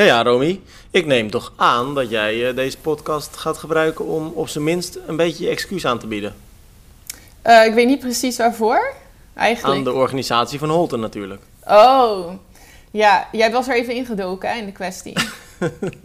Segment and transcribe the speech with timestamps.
[0.00, 0.60] Ja, ja, Romy.
[0.90, 4.98] Ik neem toch aan dat jij eh, deze podcast gaat gebruiken om op zijn minst
[5.06, 6.34] een beetje je excuus aan te bieden.
[7.42, 8.92] Eh, ik weet niet precies waarvoor,
[9.34, 9.78] eigenlijk.
[9.78, 11.42] Aan de organisatie van Holten natuurlijk.
[11.66, 12.32] Oh,
[12.90, 15.16] ja, jij was er even ingedoken hè, in de kwestie.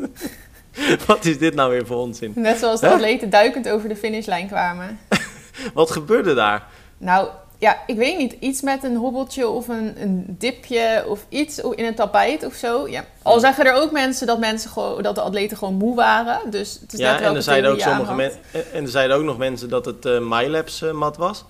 [1.07, 2.31] Wat is dit nou weer voor onzin?
[2.35, 4.99] Net zoals de atleten duikend over de finishlijn kwamen.
[5.73, 6.67] Wat gebeurde daar?
[6.97, 8.35] Nou, ja, ik weet niet.
[8.39, 12.87] Iets met een hobbeltje of een, een dipje of iets in het tapijt of zo.
[12.87, 13.05] Ja.
[13.21, 16.49] Al zeggen er ook mensen dat, mensen gewoon, dat de atleten gewoon moe waren.
[16.49, 18.39] Dus het is Ja, en er zeiden ook sommige mensen.
[18.73, 21.45] En er zeiden ook nog mensen dat het eh MyLabs eh, mat was.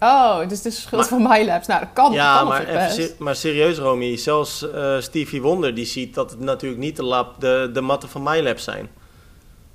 [0.00, 1.66] Oh, dus de schuld Maar- van MyLabs.
[1.66, 2.94] Nou, dat kan, ja, kan maar, maar even best.
[2.94, 4.16] ser- maar serieus, Romy.
[4.16, 8.08] Zelfs eh, Stevie Wonder die ziet dat het natuurlijk niet de, lab, de, de matten
[8.08, 8.88] van MyLabs zijn.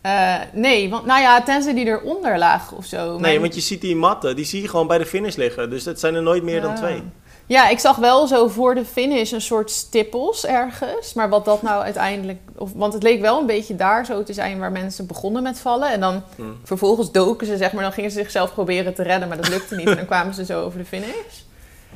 [0.07, 3.17] Eh, nee, want nou ja, tenzij die eronder lagen of zo.
[3.19, 5.69] Nee, Maar- want je ziet die matten, die zie je gewoon bij de finish liggen.
[5.69, 6.75] Dus het zijn er nooit meer dan Ja.
[6.77, 7.03] twee.
[7.45, 11.13] Ja, ik zag wel zo voor de finish een soort stippels ergens.
[11.13, 12.39] Maar wat dat nou uiteindelijk...
[12.57, 15.59] Of, want het leek wel een beetje daar zo te zijn waar mensen begonnen met
[15.59, 15.91] vallen.
[15.91, 16.43] En dan Hm.
[16.63, 17.83] vervolgens doken ze, zeg maar.
[17.83, 19.87] Dan gingen ze zichzelf proberen te redden, maar dat lukte niet.
[19.87, 21.45] En dan kwamen ze zo over de finish.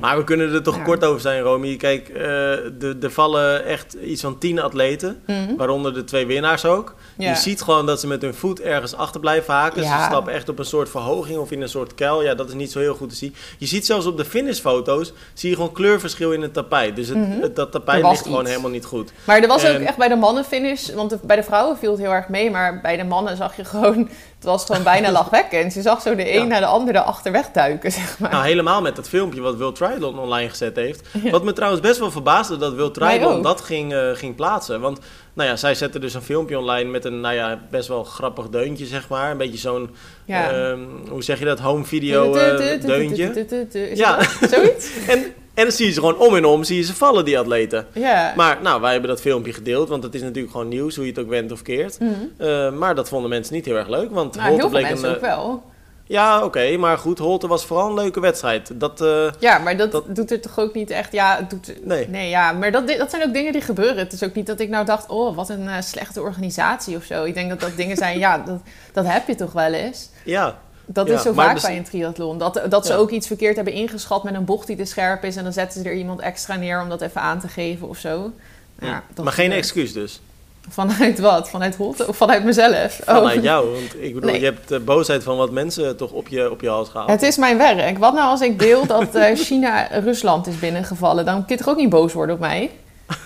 [0.01, 0.83] Maar we kunnen er toch Ja.
[0.83, 1.75] kort over zijn, Romy.
[1.77, 5.21] Kijk, eh, er vallen echt iets van tien atleten.
[5.27, 5.55] Mhm.
[5.57, 6.95] Waaronder de twee winnaars ook.
[7.17, 7.29] Ja.
[7.29, 9.81] Je ziet gewoon dat ze met hun voet ergens achter blijven haken.
[9.83, 9.99] Ja.
[9.99, 12.23] Ze stappen echt op een soort verhoging of in een soort kuil.
[12.23, 13.35] Ja, dat is niet zo heel goed te zien.
[13.57, 16.95] Je ziet zelfs op de finishfoto's, zie je gewoon kleurverschil in het tapijt.
[16.95, 17.41] Dus het, Mhm.
[17.41, 19.11] het- dat tapijt ligt gewoon helemaal niet goed.
[19.23, 20.89] Maar er was ook echt bij de mannenfinish...
[20.93, 22.51] Want de- bij de vrouwen viel het heel erg mee.
[22.51, 24.09] Maar bij de mannen zag je gewoon...
[24.41, 25.73] Het was gewoon bijna lachwekkend.
[25.73, 26.43] Je zag zo de een Ja.
[26.43, 28.31] naar de andere achterweg duiken, zeg maar.
[28.31, 31.07] Nou, helemaal met dat filmpje wat World Triathlon online gezet heeft.
[31.23, 31.29] Ja.
[31.31, 34.81] Wat me trouwens best wel verbaasde dat Mij Triathlon dat ging, eh, ging plaatsen.
[34.81, 34.99] Want
[35.33, 38.49] nou ja, zij zetten dus een filmpje online met een nou ja, best wel grappig
[38.49, 39.31] deuntje, zeg maar.
[39.31, 40.51] Een beetje zo'n, ja.
[40.51, 42.33] ehm, hoe zeg je dat, home video
[42.81, 43.45] deuntje.
[43.95, 44.17] Ja.
[44.49, 44.89] zoiets?
[45.07, 47.39] En, en dan zie je ze gewoon om en om, zie je ze vallen, die
[47.39, 47.87] atleten.
[47.93, 48.33] Ja.
[48.35, 51.11] Maar nou, wij hebben dat filmpje gedeeld, want het is natuurlijk gewoon nieuws, hoe je
[51.11, 51.99] het ook went of keert.
[51.99, 52.11] Mhm.
[52.37, 54.91] Eh, maar dat vonden mensen niet heel erg leuk, want Nou, heel Holte veel bleek
[54.91, 55.15] mensen een...
[55.15, 55.63] ook eh, wel.
[56.05, 58.71] Ja, oké, maar goed, Holte was vooral een leuke wedstrijd.
[58.73, 61.11] Dat, eh, Ja, maar dat, dat- doet er toch ook niet echt...
[61.11, 61.73] Ja, het doet...
[61.85, 62.07] nee.
[62.07, 63.97] Nee, ja, maar dat, dat zijn ook dingen die gebeuren.
[63.97, 65.09] Het is ook niet dat ik nou dacht...
[65.09, 67.23] Oh, wat een slechte organisatie of zo.
[67.23, 68.19] Ik denk dat dat dingen zijn...
[68.19, 68.59] Ja, dat,
[68.93, 70.09] dat heb je toch wel eens.
[70.25, 70.59] Ja,
[70.93, 72.37] Dat Ja, is zo vaak bij een triathlon.
[72.37, 72.97] Dat, dat ze Ja.
[72.97, 75.35] ook iets verkeerd hebben ingeschat met een bocht die te scherp is...
[75.35, 77.97] en dan zetten ze er iemand extra neer om dat even aan te geven of
[77.97, 78.31] zo.
[78.79, 80.21] Ja, dat maar geen excuus dus.
[80.69, 81.49] Vanuit wat?
[81.49, 82.07] Vanuit Holte?
[82.07, 82.99] Of vanuit mezelf?
[82.99, 83.15] Oh.
[83.15, 84.39] Vanuit jou, want ik bedoel, Nee.
[84.39, 87.09] je hebt de boosheid van wat mensen toch op je, op je hals gehaald.
[87.09, 87.97] Het is mijn werk.
[87.97, 91.25] Wat nou als ik deel dat eh, China Rusland is binnengevallen?
[91.25, 92.69] Dan kun je toch ook niet boos worden op mij?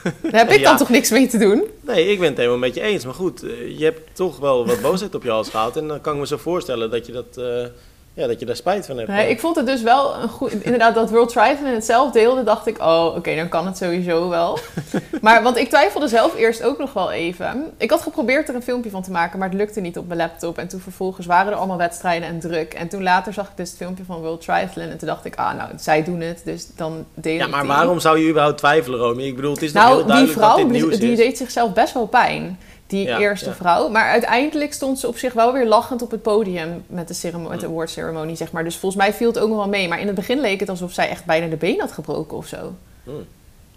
[0.04, 0.64] Daar heb ik Ja.
[0.70, 1.64] dan toch niks mee te doen?
[1.86, 3.06] Nee, ik ben het helemaal met je eens.
[3.06, 5.78] Maar goed, eh, je hebt toch wel wat boosheid op je hals gehaald.
[5.78, 7.66] En dan kan ik me zo voorstellen dat je, dat, eh,
[8.16, 9.10] ja, dat je daar spijt van hebt.
[9.10, 10.52] Nee, ik vond het dus wel een goed...
[10.52, 12.80] Inderdaad, dat World Triathlon het zelf deelde, dacht ik...
[12.80, 14.60] Oh, oké, dan kan het sowieso wel.
[15.22, 17.74] maar, want ik twijfelde zelf eerst ook nog wel even.
[17.78, 20.20] Ik had geprobeerd er een filmpje van te maken, maar het lukte niet op mijn
[20.20, 20.58] laptop.
[20.58, 22.74] En toen vervolgens waren er allemaal wedstrijden en druk.
[22.74, 24.90] En toen later zag ik dus het filmpje van World Triathlon.
[24.90, 27.70] En toen dacht ik, ah, nou, zij doen het, dus dan deel Ja, maar die.
[27.70, 29.24] waarom zou je überhaupt twijfelen, Romy?
[29.24, 31.18] Ik bedoel, het is Nou, heel die duidelijk dat vrouw dit nieuws die is.
[31.18, 32.60] deed zichzelf best wel pijn.
[32.88, 33.56] Die Ja, eerste ja.
[33.56, 33.90] vrouw.
[33.90, 37.50] Maar uiteindelijk stond ze op zich wel weer lachend op het podium met de, ceremo-
[37.50, 38.64] met de awardceremonie, zeg maar.
[38.64, 39.88] Dus volgens mij viel het ook nog wel mee.
[39.88, 42.48] Maar in het begin leek het alsof zij echt bijna de been had gebroken of
[42.48, 42.74] zo.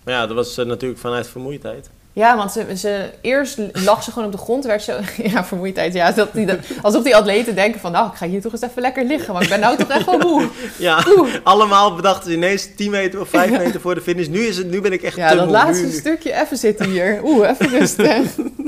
[0.05, 1.91] Maar ja, dat was eh, natuurlijk vanuit vermoeidheid.
[2.13, 4.99] Ja, want ze, ze, eerst lag ze gewoon op de grond, werd zo...
[5.33, 6.13] Ja, vermoeidheid, ja.
[6.13, 7.93] Dat die, dat- alsof die atleten denken van...
[7.93, 10.05] Nou, ik ga hier toch eens even lekker liggen, want ik ben nou toch echt
[10.07, 10.49] wel moe.
[10.79, 11.35] Ja, Oeh.
[11.43, 14.27] allemaal bedachten ze ineens 10 meter of 5 meter voor de finish.
[14.29, 15.55] Nu, is het, nu ben ik echt Ja, te dat moe.
[15.55, 17.21] laatste Nu- stukje, even zitten hier.
[17.25, 18.27] Oeh, even rusten.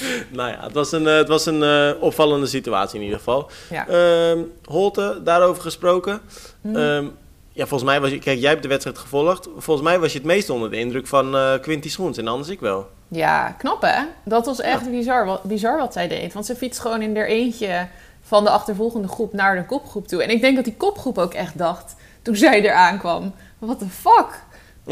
[0.32, 3.50] Nou ja, het was een, eh, het was een eh, opvallende situatie in ieder geval.
[3.70, 3.88] Ja.
[3.88, 6.20] Ehm, Holte, daarover gesproken.
[6.60, 6.76] Mhm.
[6.76, 7.06] Ehm,
[7.52, 8.18] ja, volgens mij was je...
[8.18, 9.48] Kijk, jij hebt de wedstrijd gevolgd.
[9.56, 12.18] Volgens mij was je het meest onder de indruk van eh Quinty Schoens.
[12.18, 12.88] En anders ik wel.
[13.08, 14.02] Ja, knap hè?
[14.24, 16.32] Dat was echt bizar, wat, bizar wat zij deed.
[16.32, 17.88] Want ze fietst gewoon in haar eentje
[18.22, 20.22] van de achtervolgende groep naar de kopgroep toe.
[20.22, 23.34] En ik denk dat die kopgroep ook echt dacht, toen zij er aankwam...
[23.58, 24.44] What the fuck?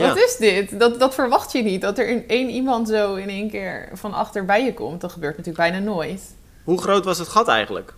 [0.02, 0.78] Wat is dit?
[0.78, 1.80] Dat, dat verwacht je niet.
[1.80, 5.00] Dat er in, één iemand zo in één keer van achter bij je komt.
[5.00, 6.20] Dat gebeurt natuurlijk bijna nooit.
[6.64, 7.94] Hoe groot was het gat eigenlijk?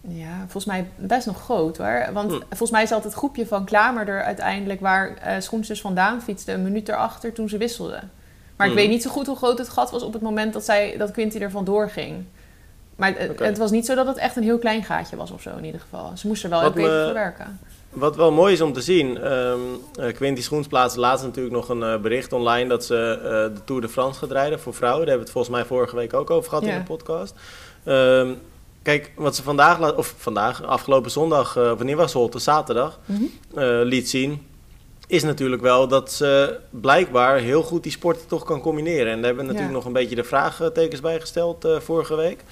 [0.00, 2.06] Ja, volgens mij best nog groot hoor.
[2.12, 2.38] Want Hm.
[2.48, 6.62] volgens mij zat het groepje van Klamer er uiteindelijk waar eh Schoensjes vandaan fietste een
[6.62, 8.10] minuut erachter toen ze wisselden.
[8.56, 8.78] Maar ik Hm.
[8.78, 11.10] weet niet zo goed hoe groot het gat was op het moment dat, zij, dat
[11.10, 12.24] Quinty er vandoor ging.
[12.96, 13.44] Maar het, Oké.
[13.44, 15.64] het was niet zo dat het echt een heel klein gaatje was of zo in
[15.64, 16.10] ieder geval.
[16.16, 17.58] Ze moesten er wel Wat even me- voor werken.
[17.92, 19.52] Wat wel mooi is om te zien, eh,
[20.14, 23.80] Quinty Schoens plaatste laatst natuurlijk nog een eh, bericht online dat ze eh, de Tour
[23.80, 25.06] de France gaat rijden voor vrouwen.
[25.06, 26.72] Daar hebben we het volgens mij vorige week ook over gehad Ja.
[26.72, 27.34] in de podcast.
[27.84, 28.28] Ehm,
[28.82, 32.42] kijk, wat ze vandaag, of vandaag, afgelopen zondag, eh, wanneer was het?
[32.42, 33.82] Zaterdag, Mhm.
[33.82, 34.46] liet zien,
[35.06, 39.06] is natuurlijk wel dat ze blijkbaar heel goed die sporten toch kan combineren.
[39.12, 39.76] En daar hebben we natuurlijk Ja.
[39.76, 42.44] nog een beetje de vraagtekens bij gesteld vorige week.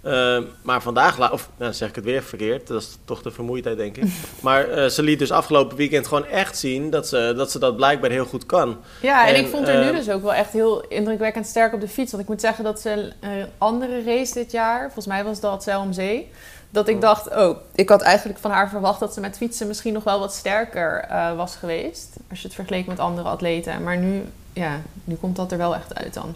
[0.00, 3.76] Eh, maar vandaag, of nou, zeg ik het weer verkeerd, dat is toch de vermoeidheid
[3.76, 4.04] denk ik.
[4.40, 7.76] maar eh, ze liet dus afgelopen weekend gewoon echt zien dat ze dat, ze dat
[7.76, 8.76] blijkbaar heel goed kan.
[9.02, 11.74] Ja, en, En, ik vond er nu ehm, dus ook wel echt heel indrukwekkend sterk
[11.74, 12.10] op de fiets.
[12.10, 15.62] Want ik moet zeggen dat ze een andere race dit jaar, volgens mij was dat
[15.62, 16.30] Zeil om Zee,
[16.70, 17.00] dat ik Oh.
[17.00, 20.18] dacht, oh, ik had eigenlijk van haar verwacht dat ze met fietsen misschien nog wel
[20.18, 22.16] wat sterker eh, was geweest.
[22.30, 23.82] Als je het vergeleek met andere atleten.
[23.82, 26.34] Maar nu, ja, nu komt dat er wel echt uit dan.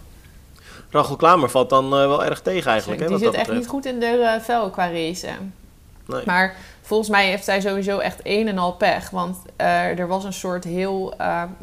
[0.92, 3.00] Rachel Klamer valt dan eh, wel erg tegen eigenlijk.
[3.00, 5.54] hè, Die zit echt niet goed in de eh, vel qua racen.
[6.06, 6.22] Nee.
[6.26, 9.10] Maar volgens mij heeft zij sowieso echt een en al pech.
[9.10, 11.14] Want eh, er was een soort heel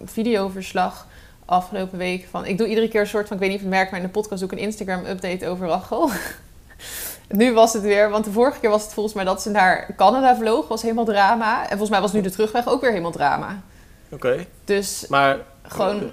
[0.05, 1.07] videoverslag
[1.45, 2.45] afgelopen week van...
[2.45, 3.91] Ik doe iedere keer een soort van, ik weet niet of je het merkt...
[3.91, 6.09] maar in de podcast doe ik een Instagram-update over Rachel.
[7.27, 9.93] nu was het weer, want de vorige keer was het volgens mij dat ze naar
[9.95, 10.67] Canada vloog.
[10.67, 11.61] Was helemaal drama.
[11.61, 13.61] En volgens mij was nu de terugweg ook weer helemaal drama.
[14.09, 16.11] Oké, Dus maar gewoon...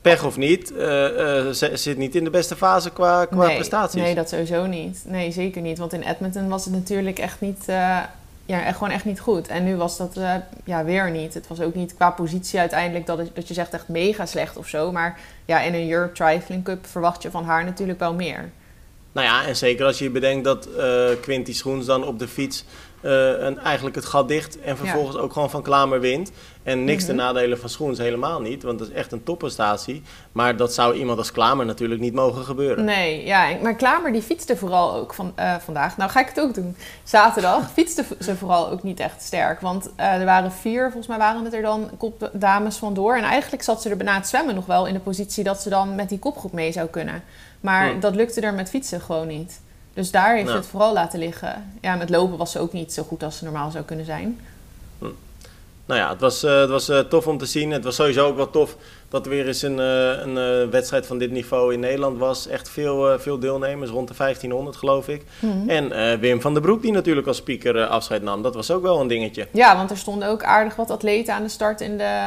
[0.00, 3.54] pech of niet, eh, eh, ze zit niet in de beste fase qua, qua nee,
[3.54, 4.00] prestaties.
[4.02, 5.02] Nee, dat sowieso niet.
[5.06, 5.78] Nee, zeker niet.
[5.78, 7.62] Want in Edmonton was het natuurlijk echt niet...
[7.66, 7.98] eh,
[8.46, 9.48] ja, gewoon echt niet goed.
[9.48, 10.18] En nu was dat
[10.64, 11.34] ja, weer niet.
[11.34, 14.56] Het was ook niet qua positie uiteindelijk dat, het- dat je zegt echt mega slecht
[14.56, 14.92] of zo.
[14.92, 18.50] Maar ja, in een Europe Triathlon Cup verwacht je van haar natuurlijk wel meer.
[19.12, 22.64] Nou ja, en zeker als je bedenkt dat eh Quinty Schoens dan op de fiets
[23.00, 23.10] eh,
[23.40, 26.30] een, eigenlijk het gat dicht en vervolgens ook gewoon van Klamer wint.
[26.62, 27.06] En niks Mhm.
[27.06, 30.02] ten nadele van Schoens helemaal niet, want dat is echt een topprestatie.
[30.32, 32.84] Maar dat zou iemand als Klamer natuurlijk niet mogen gebeuren.
[32.84, 35.96] Nee, ja, maar Klamer die fietste vooral ook van, eh, vandaag.
[35.96, 36.76] Nou ga ik het ook doen.
[37.04, 39.60] Zaterdag fietste ze vooral ook niet echt sterk.
[39.60, 43.16] Want eh, er waren vier, volgens mij waren het er dan kopdames vandoor.
[43.16, 45.68] En eigenlijk zat ze er na het zwemmen nog wel in de positie dat ze
[45.68, 47.22] dan met die kopgroep mee zou kunnen.
[47.60, 48.00] Maar Hmm.
[48.00, 49.60] dat lukte er met fietsen gewoon niet.
[50.00, 51.72] Dus daar heeft ze het vooral laten liggen.
[51.80, 54.40] Ja, met lopen was ze ook niet zo goed als ze normaal zou kunnen zijn.
[55.86, 57.70] Nou ja, het was, eh, het was eh, tof om te zien.
[57.70, 58.76] Het was sowieso ook wel tof
[59.08, 62.46] dat er weer eens een, eh, een wedstrijd van dit niveau in Nederland was.
[62.46, 65.22] Echt veel, veel deelnemers, rond de 1500 geloof ik.
[65.66, 68.42] En eh, Wim van der Broek die natuurlijk als speaker afscheid nam.
[68.42, 69.46] Dat was ook wel een dingetje.
[69.50, 72.26] Ja, want er stonden ook aardig wat atleten aan de start in de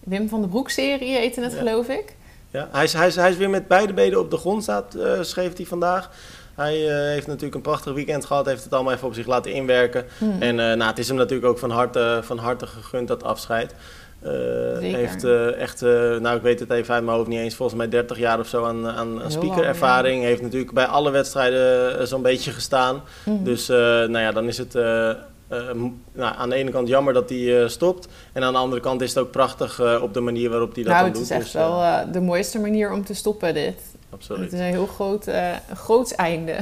[0.00, 1.58] Wim van den Broek-serie, heette het Ja.
[1.58, 2.16] geloof ik.
[2.50, 4.96] Ja, hij, is, hij, is, hij is weer met beide benen op de grond staat,
[5.20, 6.10] schreef hij vandaag.
[6.58, 9.52] Hij eh, heeft natuurlijk een prachtig weekend gehad, heeft het allemaal even op zich laten
[9.52, 10.04] inwerken.
[10.18, 10.42] Hmm.
[10.42, 13.74] En eh, nou, het is hem natuurlijk ook van harte, van harte gegund, dat afscheid.
[14.22, 14.98] Zeker.
[14.98, 15.24] heeft
[15.54, 15.80] echt,
[16.20, 18.46] nou ik weet het even uit mijn hoofd niet eens, volgens mij 30 jaar of
[18.46, 20.22] zo aan, aan, speakerervaring.
[20.22, 23.02] Heeft natuurlijk bij alle wedstrijden zo'n beetje gestaan.
[23.24, 23.44] Mhm.
[23.44, 28.08] Dus nou ja, dan is het nou, aan de ene kant jammer dat hij stopt.
[28.32, 30.92] En aan de andere kant is het ook prachtig op de manier waarop hij dat
[30.92, 31.36] nou, dan het is doet.
[31.36, 33.87] echt Dus, wel de mooiste manier om te stoppen, dit.
[34.10, 34.42] Absoluut.
[34.44, 35.26] Het is een heel groot,
[35.74, 36.56] groots einde.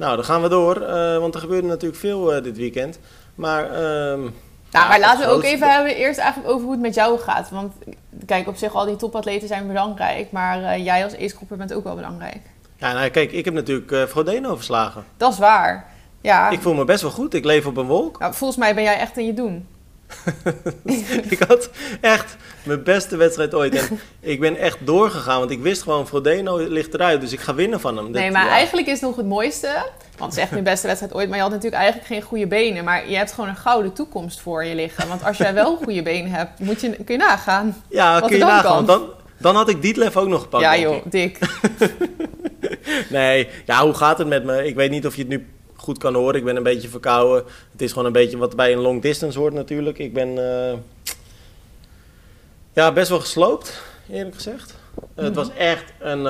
[0.00, 2.98] Nou, dan gaan we door, eh, want er gebeurde natuurlijk veel eh, dit weekend.
[3.34, 6.80] Maar, ehm, Nou, ja, maar laten we ook even hebben eerst eigenlijk over hoe het
[6.80, 7.50] met jou gaat.
[7.50, 7.72] Want
[8.26, 10.32] kijk, op zich al die topatleten zijn belangrijk.
[10.32, 12.40] Maar jij als ace bent ook wel belangrijk.
[12.76, 15.04] Ja, nou, kijk, ik heb natuurlijk eh Frodeno verslagen.
[15.16, 15.86] Dat is waar.
[16.20, 18.18] Ja, Ik voel me best wel goed, ik leef op een wolk.
[18.18, 19.66] nou, volgens mij ben jij echt in je doen.
[21.34, 21.70] ik had
[22.00, 23.74] echt mijn beste wedstrijd ooit.
[23.74, 27.20] En ik ben echt doorgegaan, want ik wist gewoon, Frodeno ligt eruit.
[27.20, 28.10] Dus ik ga winnen van hem.
[28.10, 28.50] Nee, maar ja.
[28.50, 29.66] eigenlijk is nog het mooiste.
[30.16, 31.28] Want het is echt mijn beste wedstrijd ooit.
[31.28, 32.84] Maar je had natuurlijk eigenlijk geen goede benen.
[32.84, 35.08] Maar je hebt gewoon een gouden toekomst voor je liggen.
[35.08, 37.82] Want als jij wel goede benen hebt, moet je, kun je nagaan.
[37.88, 38.86] Ja, kun je dan nagaan.
[38.86, 41.10] Dan, dan had ik Dietlef ook nog gepakt, ja joh, ik.
[41.10, 41.38] dik.
[43.08, 44.66] Nee, ja, hoe gaat het met me?
[44.66, 45.46] Ik weet niet of je het nu
[45.90, 46.34] goed kan horen.
[46.34, 47.44] Ik ben een beetje verkouden.
[47.72, 49.98] Het is gewoon een beetje wat bij een long distance hoort natuurlijk.
[49.98, 50.78] Ik ben eh,
[52.72, 54.74] ja, best wel gesloopt, eerlijk gezegd.
[55.14, 56.26] Eh, Het was echt een...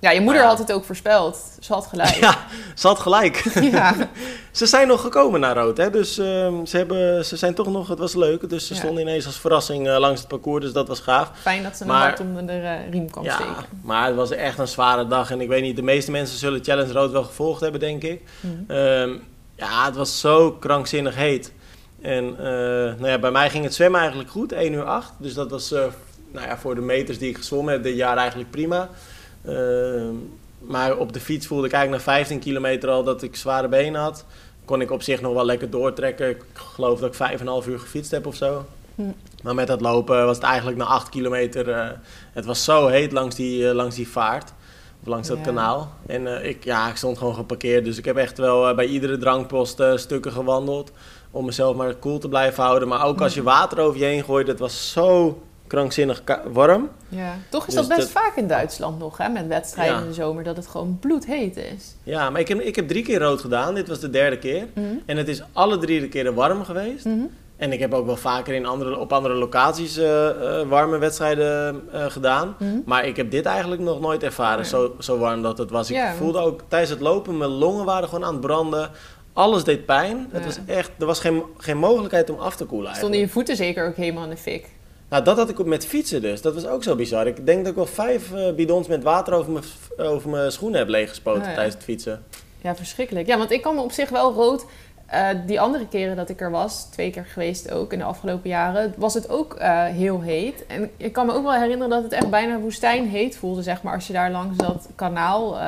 [0.00, 1.38] Ja, je moeder had het ook voorspeld.
[1.60, 2.14] Ze had gelijk.
[2.26, 2.36] ja,
[2.74, 3.36] ze had gelijk.
[3.72, 3.94] Ja.
[4.50, 5.90] ze zijn nog gekomen naar rood, hè.
[5.90, 7.88] Dus ehm, ze, hebben, ze zijn toch nog...
[7.88, 8.48] Het was leuk.
[8.48, 8.80] Dus ze Ja.
[8.80, 10.64] stonden ineens als verrassing eh, langs het parcours.
[10.64, 11.30] Dus dat was gaaf.
[11.40, 13.54] Fijn dat ze een hart onder de eh, riem kan Ja, steken.
[13.82, 15.30] maar het was echt een zware dag.
[15.30, 18.22] En ik weet niet, de meeste mensen zullen Challenge Rood wel gevolgd hebben, denk ik.
[18.40, 18.52] Mhm.
[18.76, 19.10] Ehm,
[19.54, 21.52] ja, het was zo krankzinnig heet.
[22.02, 22.44] En eh,
[22.98, 25.12] nou ja, bij mij ging het zwemmen eigenlijk goed, 1 uur 8.
[25.18, 25.70] Dus dat was
[26.32, 28.88] nou ja, voor de meters die ik gezwommen heb dit jaar eigenlijk prima.
[29.44, 30.14] Ehm,
[30.58, 34.00] maar op de fiets voelde ik eigenlijk na 15 kilometer al dat ik zware benen
[34.00, 34.24] had.
[34.64, 36.28] Kon ik op zich nog wel lekker doortrekken.
[36.30, 38.64] Ik geloof dat ik 5,5 uur gefietst heb of zo.
[38.94, 39.02] Hm.
[39.42, 41.70] Maar met dat lopen was het eigenlijk na 8 kilometer...
[41.70, 41.88] eh,
[42.32, 44.52] het was zo heet langs die, eh, langs die vaart.
[45.02, 45.42] Of langs dat Ja.
[45.42, 45.92] kanaal.
[46.06, 47.84] En eh, ik, ja, ik stond gewoon geparkeerd.
[47.84, 50.92] Dus ik heb echt wel bij iedere drankpost stukken gewandeld.
[51.30, 52.88] Om mezelf maar cool te blijven houden.
[52.88, 54.46] Maar ook als je water over je heen gooit.
[54.46, 56.22] Het was zo krankzinnig
[56.52, 56.88] warm.
[57.08, 57.34] Ja.
[57.48, 59.28] Toch is Dus dat best dat- vaak in Duitsland nog, hè?
[59.28, 60.00] Met wedstrijden Ja.
[60.00, 61.94] in de zomer, dat het gewoon bloedheet is.
[62.02, 63.74] Ja, maar ik heb, ik heb drie keer rood gedaan.
[63.74, 64.66] Dit was de derde keer.
[64.74, 64.84] Mhm.
[65.06, 67.04] En het is alle drie de keren warm geweest.
[67.04, 67.18] Mhm.
[67.56, 70.28] En ik heb ook wel vaker in andere, op andere locaties eh,
[70.60, 72.56] eh, warme wedstrijden eh, gedaan.
[72.58, 72.70] Mhm.
[72.84, 74.68] Maar ik heb dit eigenlijk nog nooit ervaren, Nee.
[74.68, 75.90] zo, zo warm dat het was.
[75.90, 76.14] Ik Ja.
[76.14, 78.90] voelde ook tijdens het lopen, mijn longen waren gewoon aan het branden.
[79.32, 80.28] Alles deed pijn.
[80.30, 83.26] Het was echt, er was geen, geen mogelijkheid om af te koelen Stonden eigenlijk.
[83.26, 84.66] je voeten zeker ook helemaal in de fik?
[85.10, 86.42] Nou, dat had ik met fietsen dus.
[86.42, 87.26] Dat was ook zo bizar.
[87.26, 89.64] Ik denk dat ik wel vijf eh, bidons met water over mijn,
[89.96, 91.54] over mijn schoenen heb leeggespoten Oh, ja.
[91.54, 92.24] tijdens het fietsen.
[92.60, 93.26] Ja, verschrikkelijk.
[93.26, 94.64] Ja, want ik kan me op zich wel rood...
[95.06, 98.50] eh, die andere keren dat ik er was, twee keer geweest ook in de afgelopen
[98.50, 100.66] jaren, was het ook eh, heel heet.
[100.66, 103.94] En ik kan me ook wel herinneren dat het echt bijna woestijnheet voelde, zeg maar,
[103.94, 105.58] als je daar langs dat kanaal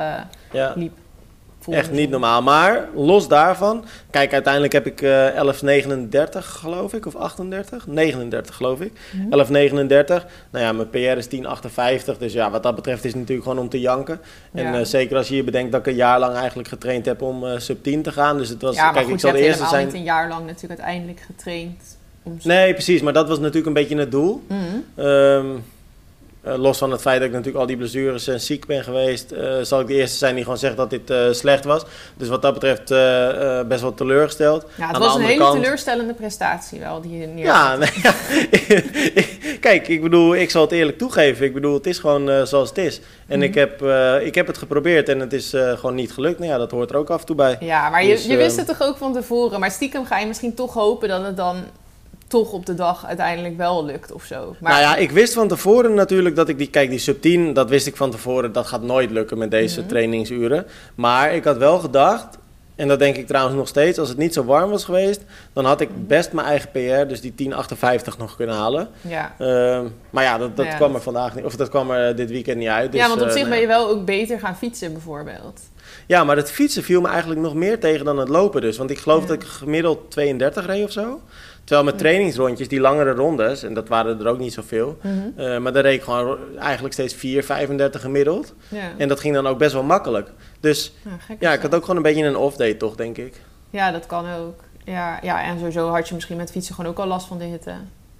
[0.51, 0.73] Ja.
[0.75, 0.93] liep.
[1.71, 2.41] Echt niet normaal.
[2.41, 7.87] Maar los daarvan, kijk, uiteindelijk heb ik eh 1139 geloof ik, of 38?
[7.87, 8.91] 39 geloof ik.
[9.11, 9.29] Mhm.
[9.29, 10.25] 1139.
[10.51, 12.17] Nou ja, mijn PR is 1058.
[12.17, 14.19] Dus ja, wat dat betreft is het natuurlijk gewoon om te janken.
[14.53, 14.79] En Ja.
[14.79, 17.45] eh, zeker als je je bedenkt dat ik een jaar lang eigenlijk getraind heb om
[17.45, 18.37] eh, sub 10 te gaan.
[18.37, 19.85] Dus het was, ja, maar kijk, goed, ik zal de eerste zijn.
[19.85, 21.97] niet een jaar lang natuurlijk uiteindelijk getraind.
[22.23, 22.37] Om...
[22.43, 23.01] Nee, precies.
[23.01, 24.43] Maar dat was natuurlijk een beetje het doel.
[24.47, 24.59] Mhm.
[25.07, 25.45] Ehm,
[26.43, 29.31] eh, los van het feit dat ik natuurlijk al die blessures en ziek ben geweest,
[29.31, 31.83] eh, zal ik de eerste zijn die gewoon zegt dat dit eh, slecht was.
[32.17, 32.87] Dus wat dat betreft
[33.67, 34.65] best wel teleurgesteld.
[34.75, 37.45] Ja, het Aan was een hele kant- teleurstellende prestatie wel, die je neerzet.
[37.45, 38.13] Ja, nee, ja.
[39.59, 41.45] kijk, ik bedoel, ik zal het eerlijk toegeven.
[41.45, 42.99] Ik bedoel, het is gewoon zoals het is.
[43.27, 43.47] En Mhm.
[43.47, 43.81] ik, heb,
[44.21, 46.39] ik heb het geprobeerd en het is gewoon niet gelukt.
[46.39, 47.57] Nou ja, dat hoort er ook af en toe bij.
[47.59, 49.59] Ja, maar je, Dus, je wist het toch ook van tevoren.
[49.59, 51.63] Maar stiekem ga je misschien toch hopen dat het dan
[52.33, 54.55] toch op de dag uiteindelijk wel lukt of zo.
[54.59, 56.69] Maar Nou ja, ik wist van tevoren natuurlijk dat ik die...
[56.69, 58.51] Kijk, die sub 10, dat wist ik van tevoren.
[58.51, 59.89] Dat gaat nooit lukken met deze Mhm.
[59.89, 60.65] trainingsuren.
[60.95, 62.37] Maar ik had wel gedacht...
[62.75, 63.99] En dat denk ik trouwens nog steeds.
[63.99, 65.21] Als het niet zo warm was geweest...
[65.53, 68.87] dan had ik best mijn eigen PR, dus die 1058 nog kunnen halen.
[69.01, 69.33] ja.
[69.39, 71.45] Ehm, maar ja, dat, dat Ja, kwam dat- er vandaag niet...
[71.45, 72.91] Of dat kwam er dit weekend niet uit.
[72.91, 75.59] Dus, ja, want op eh, zich ben je wel ook beter gaan fietsen bijvoorbeeld.
[76.07, 78.77] Ja, maar het fietsen viel me eigenlijk nog meer tegen dan het lopen dus.
[78.77, 79.27] Want ik geloof Ja.
[79.27, 81.19] dat ik gemiddeld 32 reed of zo.
[81.63, 82.01] Terwijl mijn Ja.
[82.03, 84.97] trainingsrondjes, die langere rondes, en dat waren er ook niet zoveel.
[85.35, 88.53] Eh, maar daar reed ik gewoon eigenlijk steeds 4, 35 gemiddeld.
[88.67, 88.79] Ja.
[88.97, 90.29] En dat ging dan ook best wel makkelijk.
[90.59, 90.93] Dus
[91.39, 93.41] Ja, ik had ook gewoon een beetje een off-day toch, denk ik.
[93.69, 94.59] Ja, dat kan ook.
[94.85, 97.43] Ja, ja, en sowieso had je misschien met fietsen gewoon ook al last van de
[97.43, 97.71] hitte.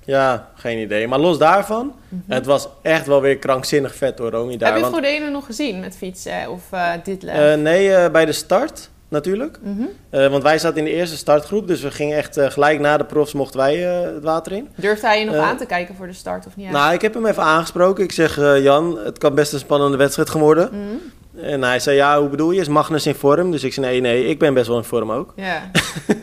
[0.05, 1.07] Ja, geen idee.
[1.07, 2.31] Maar los daarvan, Mhm.
[2.33, 4.57] het was echt wel weer krankzinnig vet hoor, Romy.
[4.57, 4.67] Daar.
[4.73, 8.25] Heb je Want, Frodeno nog gezien met fietsen of eh dit eh, nee, eh, bij
[8.25, 9.59] de start natuurlijk.
[9.61, 9.83] Mhm.
[10.09, 12.97] Eh, want wij zaten in de eerste startgroep, dus we gingen echt eh, gelijk na
[12.97, 14.69] de profs mochten wij eh, het water in.
[14.75, 16.71] Durfde hij je nog aan te kijken voor de start of niet?
[16.71, 18.03] Nou, ik heb hem even aangesproken.
[18.03, 20.69] Ik zeg, Jan, het kan best een spannende wedstrijd gaan worden.
[20.71, 21.45] Mhm.
[21.45, 22.61] En hij zei, ja, hoe bedoel je?
[22.61, 23.51] Is Magnus in vorm?
[23.51, 25.33] Dus ik zei, nee, nee, ik ben best wel in vorm ook.
[25.35, 25.71] Ja.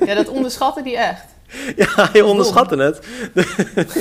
[0.06, 1.24] ja, dat onderschatte die echt.
[1.76, 3.06] Ja, je onderschatte het.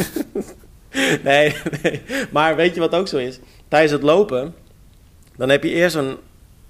[1.23, 2.01] nee, nee.
[2.31, 3.39] Maar weet je wat ook zo is?
[3.67, 4.55] Tijdens het lopen,
[5.37, 6.17] dan heb je eerst een...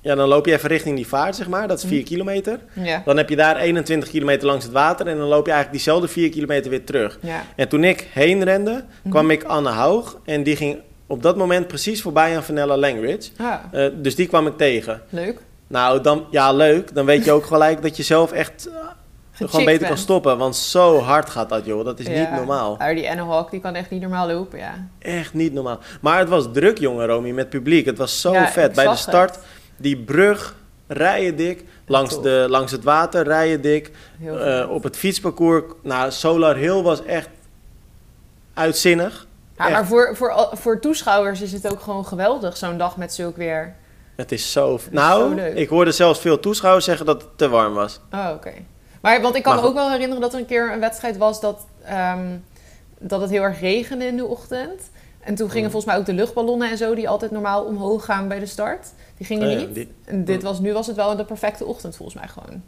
[0.02, 1.68] Ja, dan loop je even richting die vaart, zeg maar.
[1.68, 2.08] Dat is 4 Mhm.
[2.08, 2.60] kilometer.
[2.74, 3.02] Ja.
[3.06, 5.08] Dan heb je daar 21 kilometer langs het water.
[5.08, 7.18] En dan loop je eigenlijk diezelfde 4 kilometer weer terug.
[7.22, 7.42] ja.
[7.56, 9.10] En toen ik heen rende, Mhm.
[9.10, 10.18] kwam ik Anne Haug.
[10.26, 10.78] En die ging
[11.08, 13.32] op dat moment precies voorbij aan Vanella Langridge.
[13.38, 15.02] Ah, Eh, dus die kwam ik tegen.
[15.10, 15.40] leuk.
[15.68, 16.94] Nou, dan, ja, leuk.
[16.96, 20.38] Dan weet je ook gelijk dat je zelf echt eh, gewoon beter kan stoppen.
[20.38, 21.86] Want zo hard gaat dat, joh.
[21.86, 22.76] Dat is niet normaal.
[22.78, 24.88] Maar die Anne Hawk, die kan echt niet normaal lopen, ja.
[25.00, 25.80] Echt niet normaal.
[26.02, 27.86] Maar het was druk, jongen, Romy, met publiek.
[27.86, 28.74] Het was zo Ja, vet.
[28.76, 29.40] Bij de start,
[29.80, 30.56] die brug,
[30.88, 31.64] rijden dik.
[31.86, 32.24] Langs, tof.
[32.24, 33.92] de, langs het water, rijden dik.
[34.26, 35.64] Eh, op het fietsparcours.
[35.84, 37.30] Nou, Solar Hill was echt
[38.54, 39.28] uitzinnig.
[39.58, 39.74] Ja, echt.
[39.74, 43.76] maar voor, voor, voor toeschouwers is het ook gewoon geweldig, zo'n dag met zulk weer.
[44.16, 44.76] Het is zo...
[44.76, 48.00] is nou, zo ik hoorde zelfs veel toeschouwers zeggen dat het te warm was.
[48.14, 48.54] Oh, oké.
[49.02, 51.18] Maar want ik kan Maar me ook wel herinneren dat er een keer een wedstrijd
[51.18, 52.38] was dat, ehm,
[53.00, 54.82] dat het heel erg regende in de ochtend.
[55.20, 55.72] En toen gingen Mm.
[55.72, 58.88] volgens mij ook de luchtballonnen en zo, die altijd normaal omhoog gaan bij de start.
[59.18, 59.74] Die gingen Oh ja, niet.
[59.76, 60.44] die- En dit Mm.
[60.44, 62.62] was, nu was het wel de perfecte ochtend volgens mij gewoon.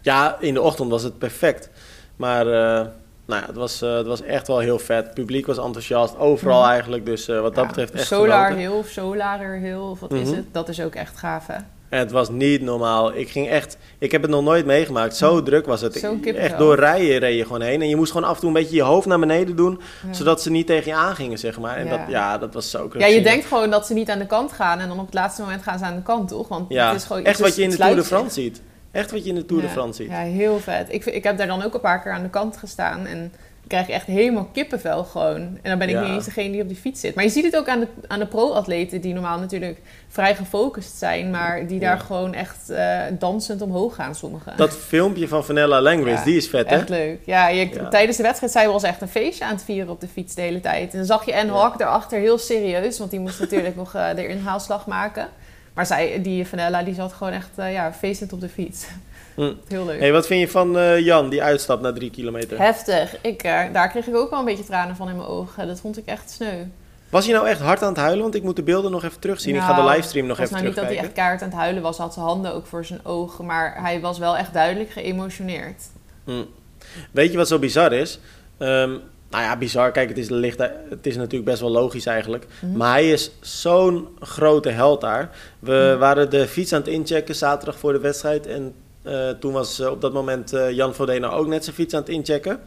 [0.00, 1.70] Ja, in de ochtend was het perfect.
[2.16, 2.86] Maar eh,
[3.26, 5.04] nou ja, het, was, eh, het was echt wel heel vet.
[5.04, 6.70] Het publiek was enthousiast, overal Mhm.
[6.70, 7.06] eigenlijk.
[7.06, 8.72] Dus eh, wat dat Ja, betreft echt Solar genoten.
[8.78, 10.36] Of Solarer Hill of wat is Mhm.
[10.36, 10.44] het?
[10.52, 11.56] Dat is ook echt gaaf, hè?
[11.96, 13.14] En het was niet normaal.
[13.14, 13.76] Ik ging echt...
[13.98, 15.16] Ik heb het nog nooit meegemaakt.
[15.16, 16.06] Zo druk was het.
[16.24, 17.82] Echt door rijen reed je gewoon heen.
[17.82, 19.80] En je moest gewoon af en toe een beetje je hoofd naar beneden doen.
[20.06, 20.12] Ja.
[20.12, 21.76] Zodat ze niet tegen je aangingen, zeg maar.
[21.76, 21.90] En Ja.
[21.96, 24.52] Dat, ja, dat was zo Ja, je denkt gewoon dat ze niet aan de kant
[24.52, 26.48] gaan en dan op het laatste moment gaan ze aan de kant, toch?
[26.48, 28.62] Want Ja, het is gewoon echt wat je in de Tour de France ziet.
[28.90, 30.10] Echt wat je in de Tour de France ziet.
[30.10, 30.92] Ja, heel vet.
[30.92, 33.32] Ik, ik heb daar dan ook een paar keer aan de kant gestaan en
[33.66, 35.36] krijg je echt helemaal kippenvel gewoon.
[35.40, 36.00] En dan ben ik Ja.
[36.02, 37.14] niet eens degene die op die fiets zit.
[37.14, 40.96] Maar je ziet het ook aan de, aan de pro-atleten die normaal natuurlijk vrij gefocust
[40.96, 42.02] zijn, maar die daar Ja.
[42.04, 44.56] gewoon echt eh, dansend omhoog gaan, sommigen.
[44.56, 46.76] Dat filmpje van Vanella Langridge, Ja, die is vet, hè?
[46.76, 47.18] Echt leuk.
[47.24, 50.08] Ja, je, tijdens de wedstrijd zij was echt een feestje aan het vieren op de
[50.08, 50.90] fiets de hele tijd.
[50.92, 51.52] En dan zag je En Ja.
[51.52, 55.28] Hawk daarachter heel serieus, want die moest natuurlijk nog eh, de inhaalslag maken.
[55.74, 58.86] Maar zij, die Vanella, die zat gewoon echt eh, ja, feestend op de fiets.
[59.36, 59.52] Hm.
[59.68, 59.98] Heel leuk.
[60.00, 62.58] Hey, wat vind je van eh, Jan, die uitstapt na drie kilometer?
[62.58, 63.16] Heftig.
[63.20, 65.66] Ik, eh, daar kreeg ik ook wel een beetje tranen van in mijn ogen.
[65.66, 66.64] Dat vond ik echt sneu.
[67.10, 68.22] Was hij nou echt hard aan het huilen?
[68.22, 69.54] Want ik moet de beelden nog even terugzien.
[69.54, 71.04] ik ga Nou, de livestream nog Het was even nou niet dat hij terugkijken.
[71.08, 71.96] echt keihard aan het huilen was.
[71.96, 73.44] Hij had zijn handen ook voor zijn ogen.
[73.46, 75.82] Maar hij was wel echt duidelijk geëmotioneerd.
[76.24, 76.30] Hm.
[77.10, 78.18] Weet je wat zo bizar is?
[78.58, 78.90] Ehm,
[79.30, 79.90] nou ja, bizar.
[79.90, 80.58] Kijk, het is, licht,
[80.90, 82.46] het is natuurlijk best wel logisch eigenlijk.
[82.60, 82.76] Mhm.
[82.76, 85.30] Maar hij is zo'n grote held daar.
[85.58, 85.98] We Mhm.
[85.98, 88.46] waren de fiets aan het inchecken zaterdag voor de wedstrijd.
[88.46, 88.74] En
[89.06, 92.00] eh, toen was eh, op dat moment eh, Jan Vodeno ook net zijn fiets aan
[92.00, 92.60] het inchecken.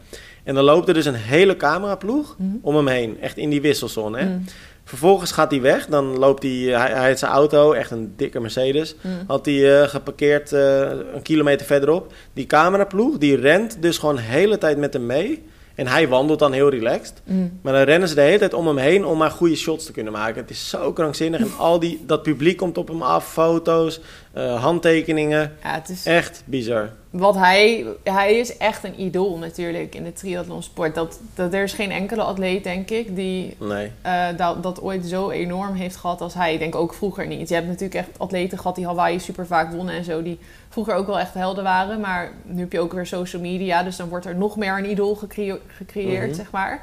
[0.44, 2.56] En dan loopt er dus een hele cameraploeg Mhm.
[2.62, 3.20] om hem heen.
[3.20, 4.18] Echt in die wisselsone.
[4.18, 4.24] Hè?
[4.24, 4.44] Mm.
[4.84, 5.86] Vervolgens gaat hij weg.
[5.86, 8.94] Dan loopt hij, hij, hij heeft zijn auto, echt een dikke Mercedes.
[9.00, 9.12] Mm.
[9.26, 12.12] Had hij geparkeerd een kilometer verderop.
[12.32, 15.42] Die cameraploeg, die rent dus gewoon de hele tijd met hem mee.
[15.74, 17.22] En hij wandelt dan heel relaxed.
[17.24, 17.58] Mm.
[17.62, 19.92] Maar dan rennen ze de hele tijd om hem heen om maar goede shots te
[19.92, 20.40] kunnen maken.
[20.40, 21.40] Het is zo krankzinnig.
[21.40, 23.32] En al die, dat publiek komt op hem af.
[23.32, 24.00] Foto's,
[24.32, 25.52] eh, handtekeningen.
[25.62, 26.06] Ja, het is...
[26.06, 26.90] Echt bizar.
[27.10, 30.94] Wat hij, hij is echt een idool natuurlijk in de triathlonsport.
[30.94, 33.92] Dat, dat, er is geen enkele atleet, denk ik, die Nee.
[34.02, 36.52] eh, dat, dat ooit zo enorm heeft gehad als hij.
[36.52, 37.48] Ik denk ook vroeger niet.
[37.48, 40.22] Je hebt natuurlijk echt atleten gehad die Hawaii super vaak wonnen en zo.
[40.22, 42.00] Die vroeger ook wel echt helden waren.
[42.00, 43.82] Maar nu heb je ook weer social media.
[43.82, 46.34] Dus dan wordt er nog meer een idool gecreëerd, Mhm.
[46.34, 46.82] zeg maar.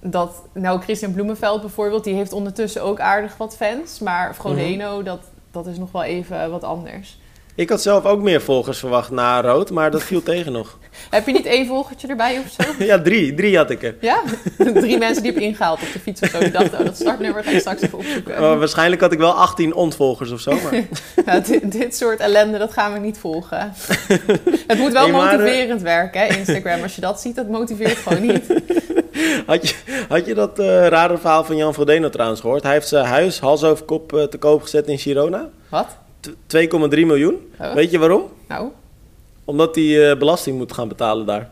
[0.00, 3.98] Dat, nou, Christian Bloemenveld bijvoorbeeld, die heeft ondertussen ook aardig wat fans.
[3.98, 7.18] Maar Frodeno, dat, dat is nog wel even wat anders.
[7.56, 10.78] Ik had zelf ook meer volgers verwacht na rood, maar dat viel tegen nog.
[11.10, 12.72] Heb je niet één volgertje erbij of zo?
[12.84, 13.34] Ja, drie.
[13.34, 13.94] Drie had ik er.
[14.00, 14.22] Ja?
[14.74, 16.38] Drie mensen die heb ingehaald op de fiets of zo.
[16.38, 18.40] Die dachten, oh, dat startnummer ga ik straks even opzoeken.
[18.40, 20.50] Maar waarschijnlijk had ik wel 18 ontvolgers of zo.
[20.50, 20.82] Maar...
[21.26, 23.72] Ja, dit, dit soort ellende, dat gaan we niet volgen.
[24.66, 26.82] Het moet wel Hey, maar, eh, motiverend werken, hè, Instagram.
[26.82, 28.44] Als je dat ziet, dat motiveert gewoon niet.
[29.46, 29.74] Had je,
[30.08, 32.62] had je dat eh, rare verhaal van Jan Frodeno trouwens gehoord?
[32.62, 35.48] Hij heeft zijn huis hals over kop eh, te koop gezet in Girona.
[35.68, 35.86] Wat?
[36.20, 37.52] T- 2,3 miljoen.
[37.74, 38.22] Weet je waarom?
[38.48, 38.68] Nou,
[39.44, 41.48] Omdat hij eh, belasting moet gaan betalen daar.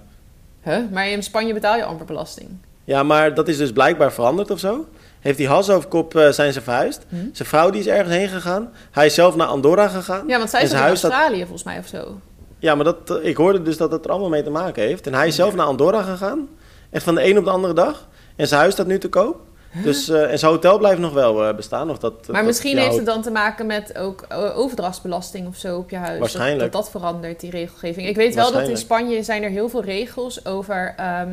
[0.63, 0.79] huh?
[0.93, 2.49] maar in Spanje betaal je amper belasting.
[2.85, 4.87] Ja, maar dat is dus blijkbaar veranderd of zo.
[5.21, 7.07] Heeft hij hals over kop zijn ze verhuisd.
[7.09, 7.17] Hm?
[7.33, 8.71] Zijn vrouw die is ergens heen gegaan.
[8.91, 10.27] Hij is zelf naar Andorra gegaan.
[10.27, 12.21] Ja, want zij is in Australië volgens mij of zo.
[12.59, 15.07] Ja, maar dat, ik hoorde dus dat het er allemaal mee te maken heeft.
[15.07, 16.49] En hij is zelf naar Andorra gegaan.
[16.95, 18.09] Echt van de een op de andere dag.
[18.37, 19.41] En zijn huis staat nu te koop.
[19.83, 21.91] Dus, eh, en zijn hotel blijft nog wel eh, bestaan.
[21.91, 25.57] Of dat, Maar dat misschien heeft het dan te maken met ook eh, overdrachtsbelasting of
[25.57, 26.19] zo op je huis.
[26.19, 26.61] Waarschijnlijk.
[26.61, 28.09] Dat dat, dat verandert, die regelgeving.
[28.09, 28.77] Ik weet wel dat in.
[28.77, 30.95] Spanje zijn er heel veel regels over...
[30.97, 31.29] ehm,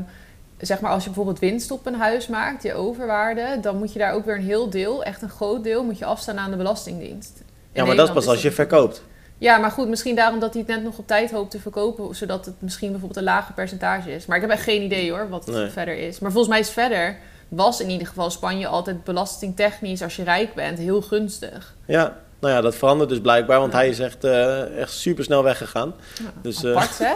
[0.57, 3.57] zeg maar als je bijvoorbeeld winst op een huis maakt, je overwaarde...
[3.61, 5.83] dan moet je daar ook weer een heel deel, echt een groot deel...
[5.83, 7.33] moet je afstaan aan de Belastingdienst.
[7.37, 9.03] In Ja, maar dat is pas als je verkoopt.
[9.41, 12.15] Ja, maar goed, misschien daarom dat hij het net nog op tijd hoopt te verkopen...
[12.15, 14.25] zodat het misschien bijvoorbeeld een lager percentage is.
[14.25, 15.69] Maar ik heb echt geen idee hoor, wat het Nee.
[15.69, 16.19] verder is.
[16.19, 17.17] Maar volgens mij is verder...
[17.47, 20.01] was in ieder geval Spanje altijd belastingtechnisch...
[20.01, 21.75] als je rijk bent, heel gunstig.
[21.85, 23.59] Ja, nou ja, dat verandert dus blijkbaar.
[23.59, 23.77] Want Ja.
[23.77, 25.93] hij is echt, eh, echt super snel weggegaan.
[26.23, 27.13] Ja, Dus, eh, apart zeg.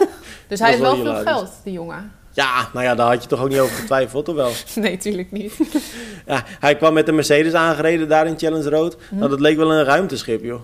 [0.48, 2.12] Dus hij heeft wel wel veel geld, die jongen.
[2.32, 4.50] Ja, nou ja, daar had je toch ook niet over getwijfeld, of wel?
[4.84, 5.52] Nee, tuurlijk niet.
[6.26, 8.96] Ja, hij kwam met een Mercedes aangereden daar in Challenge Road.
[9.08, 9.16] Hm?
[9.18, 10.60] Nou, dat leek wel een ruimteschip, joh.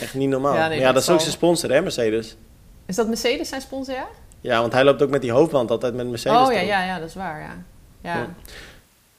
[0.00, 0.54] Echt niet normaal.
[0.54, 2.36] Ja, Ja, nee, ja, dat, dat is ook zijn sponsor, hè, Mercedes.
[2.86, 4.06] Is dat Mercedes zijn sponsor, ja?
[4.40, 6.46] Ja, want hij loopt ook met die hoofdband altijd met Mercedes.
[6.46, 7.56] oh ja, ja, ja, dat is waar, ja.
[8.00, 8.16] ja.
[8.16, 8.28] Ja.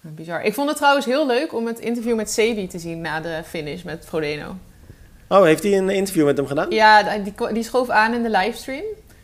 [0.01, 0.43] Bizar.
[0.43, 3.41] Ik vond het trouwens heel leuk om het interview met Sebi te zien na de
[3.45, 4.55] finish met Frodeno.
[5.27, 6.71] Oh, heeft hij een interview met hem gedaan?
[6.71, 8.83] Ja, die, die schoof aan in de livestream.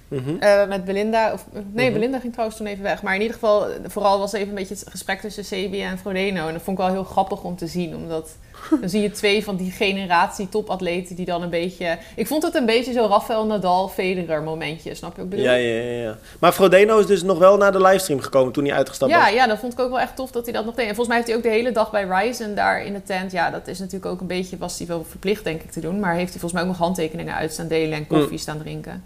[0.10, 0.36] Mhm.
[0.40, 1.34] Eh, met Belinda.
[1.34, 1.94] Of, nee, Mhm.
[1.94, 3.02] Belinda ging trouwens toen even weg.
[3.02, 6.48] Maar in ieder geval, vooral was even een beetje het gesprek tussen Sebi en Frodeno.
[6.48, 7.96] En dat vond ik wel heel grappig om te zien.
[7.96, 8.30] Omdat
[8.82, 11.98] dan zie je twee van die generatie topatleten die dan een beetje...
[12.16, 14.96] Ik vond het een beetje zo Rafael Nadal, Federer momentje.
[14.96, 15.46] Snap je wat ik bedoel?
[15.46, 16.18] Ja, ja, ja, ja.
[16.40, 19.34] Maar Frodeno is dus nog wel naar de livestream gekomen toen hij uitgestapt Ja, was.
[19.34, 20.88] ja, dat vond ik ook wel echt tof dat hij dat nog deed.
[20.88, 23.32] En volgens mij heeft hij ook de hele dag bij Ryzen daar in de tent.
[23.32, 26.00] Ja, dat is natuurlijk ook een beetje, was hij wel verplicht denk ik te doen.
[26.00, 28.38] Maar heeft hij volgens mij ook nog handtekeningen uit staan delen en koffie Mm.
[28.38, 29.04] staan drinken.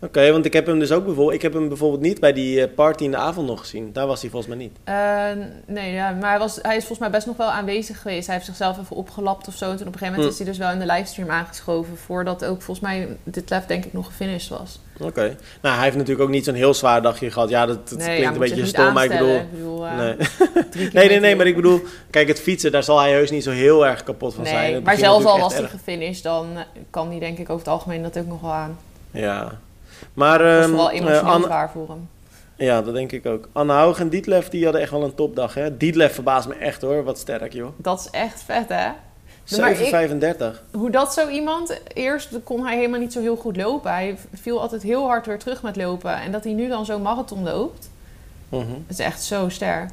[0.00, 1.34] Oké, want ik heb hem dus ook bijvoorbeeld...
[1.34, 3.92] Ik heb hem bijvoorbeeld niet bij die eh, party in de avond nog gezien.
[3.92, 4.76] Daar was hij volgens mij niet.
[4.84, 8.26] Eh, nee, ja, maar hij, was, hij is volgens mij best nog wel aanwezig geweest.
[8.26, 9.70] Hij heeft zichzelf even opgelapt of zo.
[9.70, 10.30] En toen op een gegeven moment Mm.
[10.30, 11.96] is hij dus wel in de livestream aangeschoven.
[11.96, 14.80] Voordat ook volgens mij dit lef denk ik nog gefinished was.
[15.00, 15.36] Oké.
[15.62, 17.48] Nou, hij heeft natuurlijk ook niet zo'n heel zwaar dagje gehad.
[17.48, 19.34] Ja, dat, dat nee, klinkt ja, een beetje stom, maar ik bedoel...
[19.34, 19.52] aanstellen.
[19.52, 20.90] Ik bedoel, eh, Nee.
[20.92, 21.80] nee, nee, nee, maar ik bedoel...
[22.10, 24.74] Kijk, het fietsen, daar zal hij heus niet zo heel erg kapot van zijn.
[24.74, 26.46] Het maar zelfs al was hij gefinished, dan
[26.90, 28.78] kan hij denk ik over het algemeen dat ook nog wel aan.
[29.10, 29.58] Ja.
[30.14, 30.38] Maar...
[30.38, 32.08] Dat was ehm, vooral eh, emotioneel zwaar voor hem.
[32.56, 33.48] Ja, dat denk ik ook.
[33.52, 35.76] Anne Haug en Dietlef, die hadden echt wel een topdag, hè?
[35.76, 37.04] Dietlef verbaast me echt, hoor.
[37.04, 37.68] Wat sterk, joh.
[37.76, 38.88] Dat is echt vet, hè?
[39.58, 40.62] Maar ik- 7,35.
[40.72, 41.80] Hoe dat zo iemand...
[41.94, 43.90] Eerst kon hij helemaal niet zo heel goed lopen.
[43.92, 46.14] Hij viel altijd heel hard weer terug met lopen.
[46.14, 47.90] En dat hij nu dan zo'n marathon loopt,
[48.48, 49.90] dat is echt zo sterk.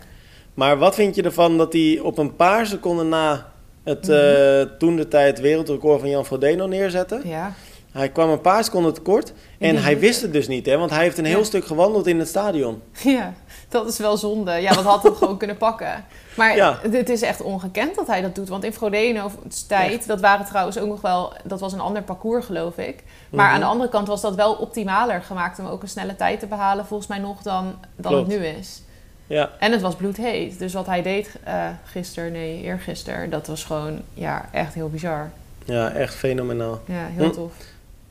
[0.54, 3.52] Maar wat vind je ervan dat hij op een paar seconden na
[3.84, 4.12] het Mhm.
[4.18, 7.22] eh toen de tijd wereldrecord van Jan Frodeno neerzette?
[7.24, 7.54] Ja.
[7.96, 9.34] Hij kwam een paar seconden tekort.
[9.60, 10.78] En hij wist het dus niet, hè?
[10.78, 11.44] Want hij heeft een heel Ja.
[11.44, 12.82] stuk gewandeld in het stadion.
[13.04, 13.34] Ja,
[13.70, 14.52] dat is wel zonde.
[14.52, 16.06] Ja, dat had hem gewoon kunnen pakken.
[16.36, 16.80] Maar Ja.
[16.92, 18.50] het is echt ongekend dat hij dat doet.
[18.50, 19.32] Want in Frodeno's
[19.68, 21.34] tijd, dat waren trouwens ook nog wel...
[21.44, 23.04] Dat was een ander parcours, geloof ik.
[23.30, 23.54] Maar Mhm.
[23.54, 25.60] aan de andere kant was dat wel optimaler gemaakt...
[25.60, 28.32] om ook een snelle tijd te behalen, volgens mij nog, dan, dan Klopt.
[28.32, 28.82] het nu is.
[29.28, 30.60] Ja, En het was bloedheet.
[30.60, 33.30] Dus wat hij deed eh gisteren, nee, eergisteren...
[33.30, 35.30] dat was gewoon, ja, echt heel bizar.
[35.66, 36.80] ja echt fenomenaal.
[36.86, 37.40] Ja, heel Hm.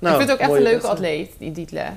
[0.05, 1.93] Nou, ik vind het ook echt een leuke atleet, die Dietlef.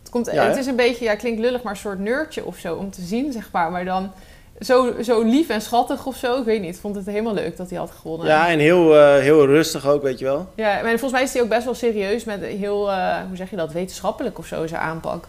[0.00, 2.56] Het, komt, Ja, het is een beetje, ja, klinkt lullig, maar een soort nerdje of
[2.56, 3.70] zo om te zien, zeg maar.
[3.70, 4.12] Maar dan
[4.60, 6.38] zo, zo lief en schattig of zo.
[6.38, 8.26] Ik weet niet, ik vond het helemaal leuk dat hij had gewonnen.
[8.26, 10.48] Ja, en heel, eh, heel rustig ook, weet je wel.
[10.54, 13.50] Ja, maar volgens mij is hij ook best wel serieus met heel, eh, hoe zeg
[13.50, 15.24] je dat, wetenschappelijk of zo, zijn aanpak.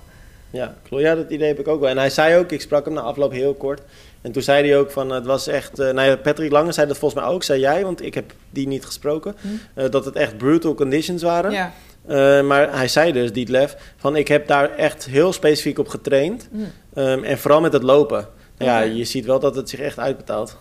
[0.49, 1.03] Ja, klopt.
[1.03, 1.89] Ja, dat idee heb ik ook wel.
[1.89, 3.81] En hij zei ook, ik sprak hem na afloop heel kort.
[4.21, 5.79] En toen zei hij ook van, het was echt...
[5.79, 8.33] eh nou ja, Patrick Lange zei dat volgens mij ook, zei jij, want ik heb
[8.49, 9.35] die niet gesproken.
[9.41, 9.89] Hm.
[9.89, 11.51] dat het echt brutal conditions waren.
[11.51, 11.71] Ja.
[12.07, 16.47] Eh, maar hij zei dus, Dietlef, van ik heb daar echt heel specifiek op getraind.
[16.51, 16.57] Hm.
[16.93, 18.27] Ehm, en vooral met het lopen.
[18.57, 20.57] Nou Ja, je ziet wel dat het zich echt uitbetaalt.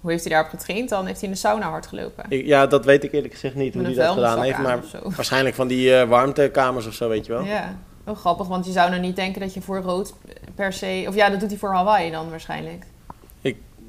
[0.00, 1.06] Hoe heeft hij daarop getraind dan?
[1.06, 2.24] Heeft hij in de sauna hard gelopen?
[2.28, 4.58] Ik- ja, dat weet ik eerlijk gezegd niet hoe hij dat gedaan heeft.
[4.58, 4.78] Maar
[5.16, 7.44] waarschijnlijk van die eh, warmtekamers of zo, weet je wel.
[7.44, 10.14] Ja, wel grappig, want je zou nou niet denken dat je voor rood
[10.54, 11.04] per se...
[11.08, 12.84] Of ja, dat doet hij voor Hawaii dan waarschijnlijk.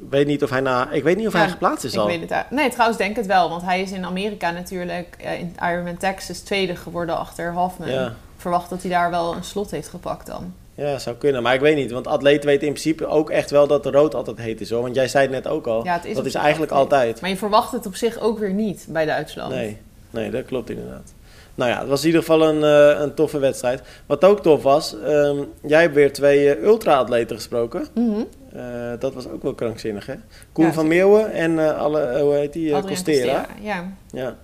[0.02, 2.00] Ik weet niet of hij, na, ik weet niet of Ja, hij geplaatst is Ik
[2.00, 2.08] al.
[2.08, 3.50] weet het Nee, trouwens denk het wel.
[3.50, 7.90] Want hij is in Amerika natuurlijk eh, in Ironman Texas tweede geworden achter Hoffman.
[7.90, 8.06] Ja.
[8.08, 10.54] Ik verwacht dat hij daar wel een slot heeft gepakt dan.
[10.76, 11.44] Ja, zou kunnen.
[11.44, 11.92] Maar ik weet niet.
[11.92, 14.70] Want atleten weten in principe ook echt wel dat de rood altijd heet is.
[14.70, 14.82] Hoor.
[14.82, 15.84] Want jij zei het net ook al.
[15.84, 17.22] Ja, het is dat is eigenlijk altijd.
[17.22, 19.54] Maar je verwacht het op zich ook weer niet bij Duitsland.
[19.54, 19.78] Nee,
[20.10, 21.14] nee, dat klopt inderdaad.
[21.58, 23.82] Nou ja, het was in ieder geval een, eh, een toffe wedstrijd.
[24.06, 27.88] Wat ook tof was, ehm, jij hebt weer twee eh, ultra-atleten gesproken.
[27.94, 28.24] Mhm.
[28.54, 28.64] Eh,
[29.00, 30.14] dat was ook wel krankzinnig, hè?
[30.52, 30.88] Koen Ja, van.
[30.88, 32.82] Meeuwen en alle, hoe heet die?
[32.82, 33.46] Costera.
[33.62, 33.84] Ja.
[34.12, 34.36] Ja.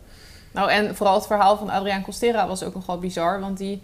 [0.52, 3.40] Nou, en vooral het verhaal van Adriaan Costera was ook nogal bizar.
[3.40, 3.82] Want die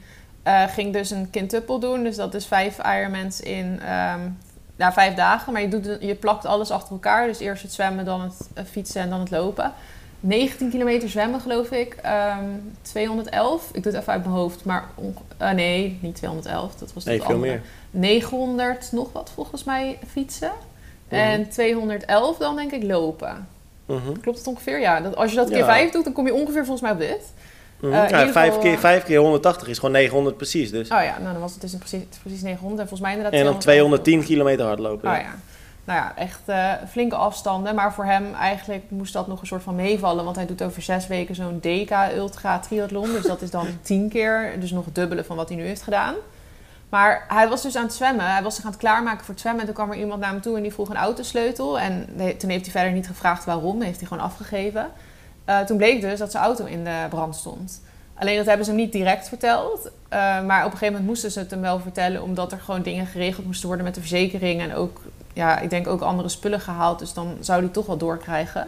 [0.67, 2.03] ging dus een quintuple doen.
[2.03, 4.19] Dus dat is vijf Ironmans in ehm,
[4.75, 5.53] ja, vijf dagen.
[5.53, 7.27] Maar je, doet, je plakt alles achter elkaar.
[7.27, 8.21] Dus eerst het zwemmen, dan
[8.53, 9.73] het fietsen en dan het lopen.
[10.19, 11.93] 19 kilometer zwemmen, geloof ik.
[12.01, 12.43] Ehm
[12.81, 13.69] 211.
[13.73, 14.65] Ik doe het even uit mijn hoofd.
[14.65, 14.85] Maar
[15.37, 16.75] eh, nee, niet 211.
[16.75, 17.51] Dat was Nee, het veel andere.
[17.51, 17.61] meer.
[17.91, 20.51] 900 nog wat volgens mij fietsen.
[21.07, 21.15] Mhm.
[21.15, 23.47] En 211 dan denk ik lopen.
[23.85, 24.19] Mhm.
[24.21, 24.79] Klopt het ongeveer?
[24.79, 25.01] Ja.
[25.01, 25.65] Dat, als je dat keer Ja.
[25.65, 27.33] 5 doet, dan kom je ongeveer volgens mij op dit.
[27.81, 30.71] Eh, in ja, ieder vijf, geval, keer, eh, vijf keer 180 is gewoon 900 precies.
[30.71, 30.89] Dus.
[30.91, 32.81] Oh ja, nou dan was het dus precies, precies 900.
[32.81, 35.11] En volgens mij inderdaad en dan 210 kilometer hardlopen.
[35.11, 35.35] Oh ja.
[35.89, 37.75] Nou ja, echt eh, flinke afstanden.
[37.75, 40.23] Maar voor hem eigenlijk moest dat nog een soort van meevallen.
[40.23, 43.11] Want hij doet over zes weken zo'n DK Ultra Triathlon.
[43.11, 44.59] Dus dat is dan tien keer.
[44.59, 46.15] Dus nog het dubbele van wat hij nu heeft gedaan.
[46.89, 48.31] Maar hij was dus aan het zwemmen.
[48.31, 49.61] Hij was zich aan het klaarmaken voor het zwemmen.
[49.61, 51.79] En toen kwam er iemand naar hem toe en die vroeg een autosleutel.
[51.79, 52.05] En
[52.37, 53.81] toen heeft hij verder niet gevraagd waarom.
[53.81, 54.87] Heeft hij gewoon afgegeven.
[55.45, 57.81] Eh, toen bleek dus dat zijn auto in de brand stond.
[58.13, 59.91] Alleen dat hebben ze hem niet direct verteld.
[60.09, 62.23] Eh, maar op een gegeven moment moesten ze het hem wel vertellen.
[62.23, 64.61] Omdat er gewoon dingen geregeld moesten worden met de verzekering.
[64.61, 65.01] En ook,
[65.39, 66.99] ja, ik denk ook andere spullen gehaald.
[66.99, 68.67] Dus dan zou hij toch wel doorkrijgen.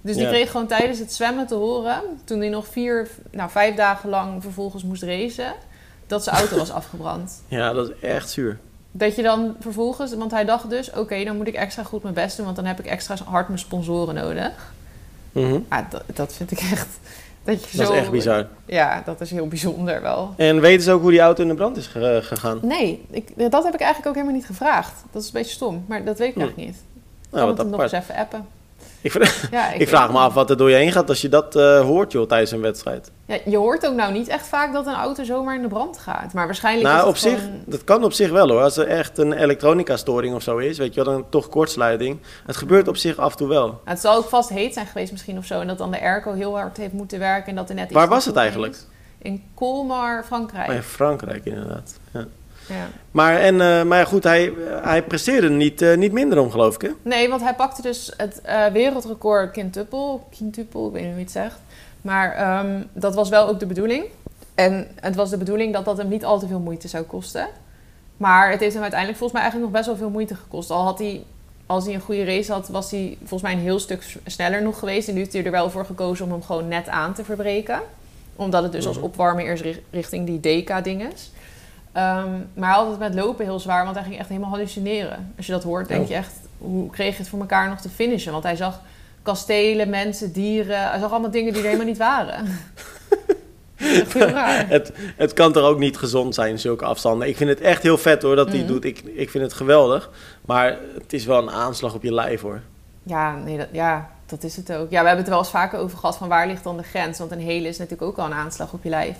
[0.00, 0.30] Dus die Ja.
[0.30, 2.00] kreeg gewoon tijdens het zwemmen te horen.
[2.24, 5.52] Toen hij nog vier, nou vijf dagen lang vervolgens moest racen.
[6.06, 7.42] Dat zijn auto was afgebrand.
[7.48, 8.58] Ja, dat is echt zuur.
[8.92, 12.14] Dat je dan vervolgens, want hij dacht dus, oké, dan moet ik extra goed mijn
[12.14, 14.72] best doen, want dan heb ik extra hard mijn sponsoren nodig.
[15.68, 16.88] Ah, dat, dat vind ik echt.
[17.44, 18.46] Dat, je Dat zo, is echt bizar.
[18.66, 20.34] Ja, dat is heel bijzonder wel.
[20.36, 22.58] En weten ze ook hoe die auto in de brand is ge- gegaan?
[22.62, 24.92] Nee, ik, dat heb ik eigenlijk ook helemaal niet gevraagd.
[25.12, 26.40] Dat is een beetje stom, maar dat weet ik Hm.
[26.40, 26.82] eigenlijk niet.
[27.30, 28.46] Nou, Kan het hem nog eens even appen.
[29.02, 31.28] Ik, vra- Ja, ik vraag me af wat er door je heen gaat als je
[31.28, 33.10] dat eh, hoort joh, tijdens een wedstrijd.
[33.26, 35.98] Ja, je hoort ook nou niet echt vaak dat een auto zomaar in de brand
[35.98, 36.32] gaat.
[36.32, 38.60] Maar waarschijnlijk is Nou, het op zich, dat kan op zich wel hoor.
[38.62, 42.18] Als er echt een elektronica-storing of zo is, weet je wel, dan toch kortsluiting.
[42.46, 43.66] Het gebeurt op zich af en toe wel.
[43.66, 45.60] Nou, het zal ook vast heet zijn geweest misschien of zo.
[45.60, 47.94] En dat dan de airco heel hard heeft moeten werken en dat er net iets
[47.94, 48.72] Waar was het eigenlijk?
[48.72, 48.86] is.
[49.22, 50.68] In Colmar, Frankrijk.
[50.70, 51.98] In Frankrijk inderdaad.
[52.12, 52.24] Ja.
[52.68, 52.88] Ja.
[53.10, 56.80] Maar, en, eh, maar goed, hij, hij presteerde niet, eh, niet minder om, geloof ik.
[56.82, 56.90] Hè?
[57.02, 60.18] Nee, want hij pakte dus het eh, wereldrecord quintuple.
[60.30, 61.58] Quintuple, ik weet niet hoe je het zegt.
[62.00, 64.04] Maar ehm, dat was wel ook de bedoeling.
[64.54, 67.46] En het was de bedoeling dat dat hem niet al te veel moeite zou kosten.
[68.16, 70.70] Maar het heeft hem uiteindelijk volgens mij eigenlijk nog best wel veel moeite gekost.
[70.70, 71.22] Al had hij,
[71.66, 74.78] als hij een goede race had, was hij volgens mij een heel stuk sneller nog
[74.78, 75.08] geweest.
[75.08, 77.80] En nu heeft hij er wel voor gekozen om hem gewoon net aan te verbreken.
[78.36, 79.04] Omdat het dus als Mhm.
[79.04, 81.30] opwarmen eerst ri- richting die DK-ding is.
[81.92, 85.32] Ehm, maar hij had het met lopen heel zwaar, want hij ging echt helemaal hallucineren.
[85.36, 86.08] Als je dat hoort, denk Oh.
[86.08, 88.32] je echt, hoe kreeg je het voor elkaar nog te finishen?
[88.32, 88.80] Want hij zag
[89.22, 90.90] kastelen, mensen, dieren.
[90.90, 92.44] Hij zag allemaal dingen die er helemaal niet waren.
[94.68, 97.28] Het, het kan toch ook niet gezond zijn, zulke afstanden.
[97.28, 98.74] Ik vind het echt heel vet hoor dat hij het Mhm.
[98.74, 98.84] doet.
[98.84, 100.10] Ik, ik vind het geweldig.
[100.46, 102.60] Maar het is wel een aanslag op je lijf hoor.
[103.02, 104.90] Ja, nee, dat, ja, dat is het ook.
[104.90, 106.82] Ja, we hebben het er wel eens vaker over gehad van waar ligt dan de
[106.82, 107.18] grens?
[107.18, 109.16] Want een hele is natuurlijk ook al een aanslag op je lijf.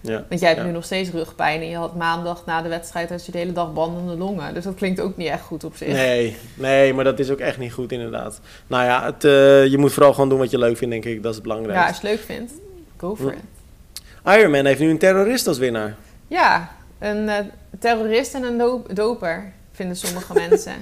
[0.00, 0.24] Ja.
[0.28, 0.66] Want jij hebt Ja.
[0.66, 3.52] nu nog steeds rugpijn en je had maandag na de wedstrijd had je de hele
[3.52, 4.54] dag bandende longen.
[4.54, 5.88] Dus dat klinkt ook niet echt goed op zich.
[5.92, 8.40] Nee, nee, maar dat is ook echt niet goed inderdaad.
[8.66, 11.22] Nou ja, het, eh, je moet vooral gewoon doen wat je leuk vindt, denk ik.
[11.22, 11.88] Dat is het Ja, belangrijkste.
[11.88, 12.52] als je het leuk vindt,
[12.96, 13.36] go for Hm.
[13.36, 14.38] it.
[14.38, 15.94] Ironman heeft nu een terrorist als winnaar.
[16.28, 17.36] Ja, een eh,
[17.78, 20.72] terrorist en een do- doper, vinden sommige mensen.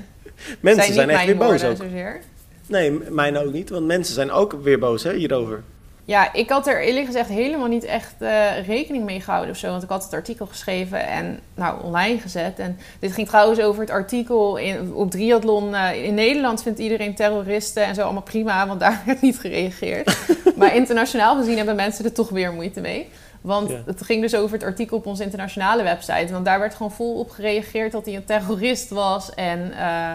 [0.61, 1.77] Mensen zijn, echt weer mijn boos ook.
[1.77, 2.21] zozeer.
[2.67, 5.63] Nee, m- mijne ook niet, want mensen zijn ook weer boos hè, hierover.
[6.09, 9.71] Ja, ik had er eerlijk gezegd helemaal niet echt eh, rekening mee gehouden of zo.
[9.71, 12.59] Want ik had het artikel geschreven en nou, online gezet.
[12.59, 15.75] En dit ging trouwens over het artikel in, op Triathlon.
[15.75, 20.17] eh, in Nederland vindt iedereen terroristen en zo allemaal prima, want daar werd niet gereageerd.
[20.57, 23.09] maar internationaal gezien hebben mensen er toch weer moeite mee.
[23.41, 23.83] Want Ja.
[23.87, 26.33] het ging dus over het artikel op onze internationale website.
[26.33, 29.35] Want daar werd gewoon vol op gereageerd dat hij een terrorist was.
[29.35, 30.15] En eh,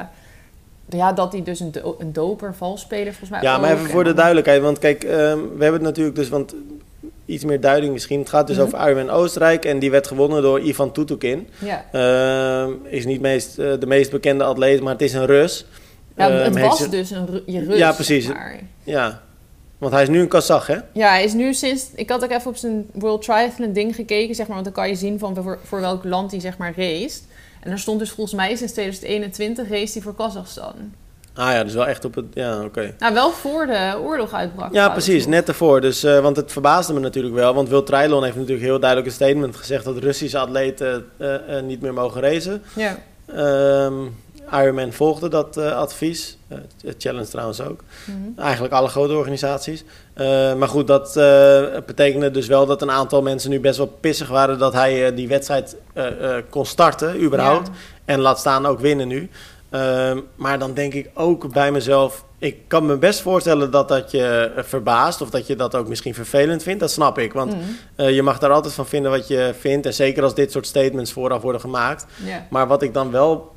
[0.89, 3.89] ja, dat hij dus een, do- een doper, valsspeler volgens mij Ja, maar even En
[3.91, 6.55] voor de duidelijkheid, want kijk, ehm, we hebben het natuurlijk dus, want
[7.25, 8.19] iets meer duiding misschien.
[8.19, 8.65] Het gaat dus Mhm.
[8.65, 11.47] over Ironman Oostenrijk en die werd gewonnen door Ivan Tutukin.
[11.59, 11.85] Ja.
[11.91, 15.65] Ehm, is niet meest, eh, de meest bekende atleet, maar het is een Rus.
[16.15, 17.77] Ja, Ehm, het heeft was ze- dus een Ru- je Rus.
[17.77, 18.27] Ja, precies.
[18.27, 18.59] Maar.
[18.83, 19.21] Ja,
[19.77, 20.77] want hij is nu een Kazach, hè?
[20.93, 21.85] Ja, hij is nu sinds...
[21.95, 24.55] Ik had ook even op zijn World Triathlon ding gekeken, zeg maar.
[24.55, 27.19] Want dan kan je zien van voor, voor welk land hij, zeg maar, race.
[27.61, 30.73] En er stond dus volgens mij sinds 2021 race hij voor Kazachstan.
[31.33, 32.25] Ah ja, dus wel echt op het...
[32.33, 32.93] Ja, oké.
[32.99, 34.73] Nou, wel voor de oorlog uitbrak.
[34.73, 35.81] Ja, precies, net ervoor.
[35.81, 37.53] Dus, eh, want het verbaasde me natuurlijk wel.
[37.53, 39.83] Want Wil Trijlon heeft natuurlijk heel duidelijk een statement gezegd...
[39.83, 42.61] dat Russische atleten eh, eh, niet meer mogen racen.
[42.75, 42.97] Ja.
[43.25, 43.93] Ehm
[44.53, 46.37] Ironman volgde dat advies.
[46.97, 47.83] Challenge trouwens ook.
[48.05, 48.39] Mhm.
[48.39, 49.83] Eigenlijk alle grote organisaties.
[50.21, 53.97] Eh, maar goed, dat eh, betekende dus wel dat een aantal mensen nu best wel
[53.99, 54.57] pissig waren...
[54.57, 55.75] dat hij eh, die wedstrijd
[56.49, 57.67] kon starten, überhaupt.
[57.67, 57.73] Ja.
[58.05, 59.29] En laat staan ook winnen nu.
[59.71, 62.25] Ehm, maar dan denk ik ook bij mezelf...
[62.37, 65.21] Ik kan me best voorstellen dat dat je verbaast...
[65.21, 66.79] of dat je dat ook misschien vervelend vindt.
[66.79, 67.33] Dat snap ik.
[67.33, 67.55] Want
[67.95, 69.85] eh, je mag daar altijd van vinden wat je vindt.
[69.85, 72.05] En zeker als dit soort statements vooraf worden gemaakt.
[72.25, 72.47] Ja.
[72.49, 73.51] Maar wat ik dan wel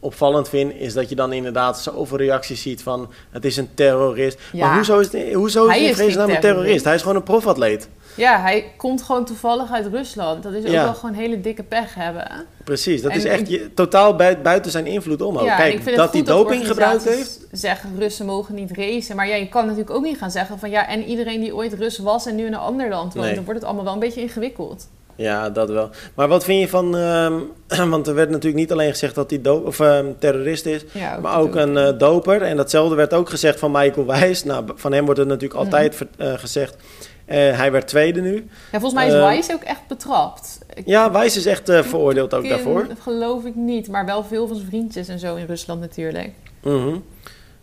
[0.00, 0.72] opvallend vind...
[0.74, 3.10] is dat je dan inderdaad zoveel reacties ziet van...
[3.30, 4.38] het is een terrorist.
[4.52, 4.66] Ja.
[4.66, 6.84] Maar hoezo is, het, hoezo is is vredesnaam een terrorist?
[6.84, 7.88] Hij is gewoon een profatleet.
[8.14, 10.42] ja, hij komt gewoon toevallig uit Rusland.
[10.42, 10.82] Dat is ook Ja.
[10.84, 12.30] wel gewoon hele dikke pech hebben.
[12.64, 15.44] Precies, dat En is echt je, totaal bui- buiten zijn invloed om.
[15.44, 17.46] Ja, Kijk, ik vind dat hij doping gebruikt heeft...
[17.52, 19.16] Zeggen Russen mogen niet racen.
[19.16, 21.72] Maar ja, je kan natuurlijk ook niet gaan zeggen van ja, en iedereen die ooit
[21.72, 23.34] Rus was en nu in een ander land woont, Nee.
[23.34, 24.88] dan wordt het allemaal wel een beetje ingewikkeld.
[25.18, 25.90] Ja, dat wel.
[26.14, 26.96] Maar wat vind je van...
[26.96, 27.34] ehm,
[27.90, 30.84] want er werd natuurlijk niet alleen gezegd dat hij of, ehm, terrorist is...
[30.92, 32.42] Ja, maar ook een eh, doper.
[32.42, 34.44] En datzelfde werd ook gezegd van Michael Wijs.
[34.44, 35.64] Nou, van hem wordt het natuurlijk Mhm.
[35.74, 36.76] altijd eh, gezegd.
[37.24, 38.34] Eh, hij werd tweede nu.
[38.72, 40.58] Ja, volgens mij is Eh, Wise ook echt betrapt.
[40.74, 42.86] Ik- Ja, Wijs is echt veroordeeld ook daarvoor.
[43.00, 46.30] geloof ik niet, maar wel veel van zijn vriendjes en zo in Rusland natuurlijk.
[46.62, 46.96] Mhm.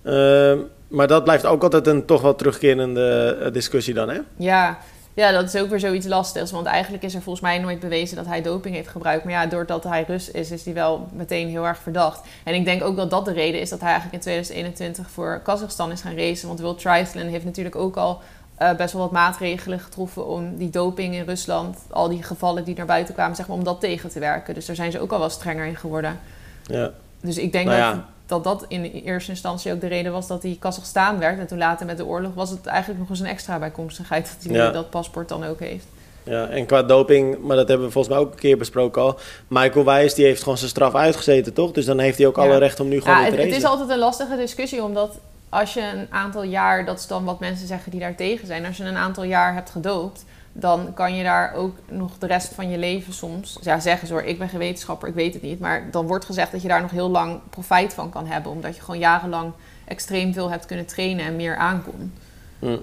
[0.03, 4.19] Ehm, maar dat blijft ook altijd een toch wel terugkerende discussie dan, hè?
[4.37, 4.77] Ja.
[5.15, 6.51] Ja, dat is ook weer zoiets lastigs.
[6.51, 9.23] Want eigenlijk is er volgens mij nooit bewezen dat hij doping heeft gebruikt.
[9.23, 12.27] Maar ja, doordat hij Rus is, is hij wel meteen heel erg verdacht.
[12.43, 15.41] En ik denk ook dat dat de reden is dat hij eigenlijk in 2021 voor
[15.43, 16.47] Kazachstan is gaan racen.
[16.47, 18.21] Want World Triathlon heeft natuurlijk ook al
[18.55, 22.75] eh, best wel wat maatregelen getroffen om die doping in Rusland, al die gevallen die
[22.75, 24.53] naar buiten kwamen, zeg maar, om dat tegen te werken.
[24.53, 26.19] Dus daar zijn ze ook al wel strenger in geworden.
[26.63, 26.91] Ja.
[27.21, 27.93] Dus ik denk Nou dat, ja.
[27.93, 31.39] dat dat in eerste instantie ook de reden was dat hij Kazachstan werd.
[31.39, 34.51] En toen later met de oorlog was het eigenlijk nog eens een extra bijkomstigheid dat
[34.51, 34.71] hij Ja.
[34.71, 35.85] dat paspoort dan ook heeft.
[36.23, 39.19] Ja, en qua doping, maar dat hebben we volgens mij ook een keer besproken al.
[39.47, 41.71] Michael Wijs, die heeft gewoon zijn straf uitgezeten, toch?
[41.71, 42.41] Dus dan heeft hij ook Ja.
[42.41, 43.65] alle recht om nu gewoon Ja, weer het, te het racen.
[43.71, 47.39] is altijd een lastige discussie, omdat als je een aantal jaar, dat is dan wat
[47.39, 50.25] mensen zeggen die daar tegen zijn, als je een aantal jaar hebt gedoopt,
[50.57, 54.13] dan kan je daar ook nog de rest van je leven soms, ja zeggen ze
[54.13, 56.67] hoor, ik ben geen wetenschapper, ik weet het niet, maar dan wordt gezegd dat je
[56.67, 59.51] daar nog heel lang profijt van kan hebben, omdat je gewoon jarenlang
[59.85, 62.13] extreem veel hebt kunnen trainen en meer aankon.
[62.59, 62.77] Hm.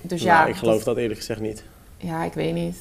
[0.00, 1.64] Dus ja, Nou, ik geloof dat eerlijk gezegd niet.
[1.96, 2.76] Ja, ik weet niet.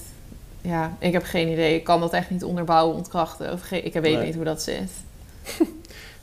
[0.62, 1.76] Ja, ik heb geen idee.
[1.76, 3.52] Ik kan dat echt niet onderbouwen, ontkrachten.
[3.54, 4.26] Of ik weet Nee.
[4.26, 4.92] niet hoe dat zit.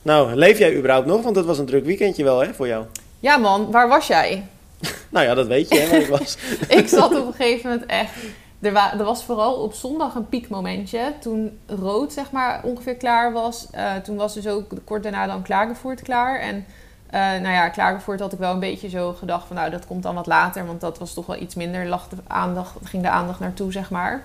[0.02, 1.22] Nou, leef jij überhaupt nog?
[1.22, 2.84] Want het was een druk weekendje wel, hè, voor jou.
[3.20, 4.46] Ja man, waar was jij?
[5.10, 6.36] Nou ja, dat weet je, hè, ik was.
[6.68, 8.12] ik zat op een gegeven moment echt...
[8.60, 11.12] Er, wa- er was vooral op zondag een piekmomentje.
[11.20, 13.66] Toen rood, zeg maar, ongeveer klaar was.
[13.70, 16.40] Eh, toen was dus ook kort daarna dan Klagenvoort klaar.
[16.40, 16.64] En
[17.10, 19.56] eh, nou ja, Klagenvoort had ik wel een beetje zo gedacht van...
[19.56, 20.66] Nou, dat komt dan wat later.
[20.66, 23.90] Want dat was toch wel iets minder, lag de aandacht, ging de aandacht naartoe, zeg
[23.90, 24.22] maar.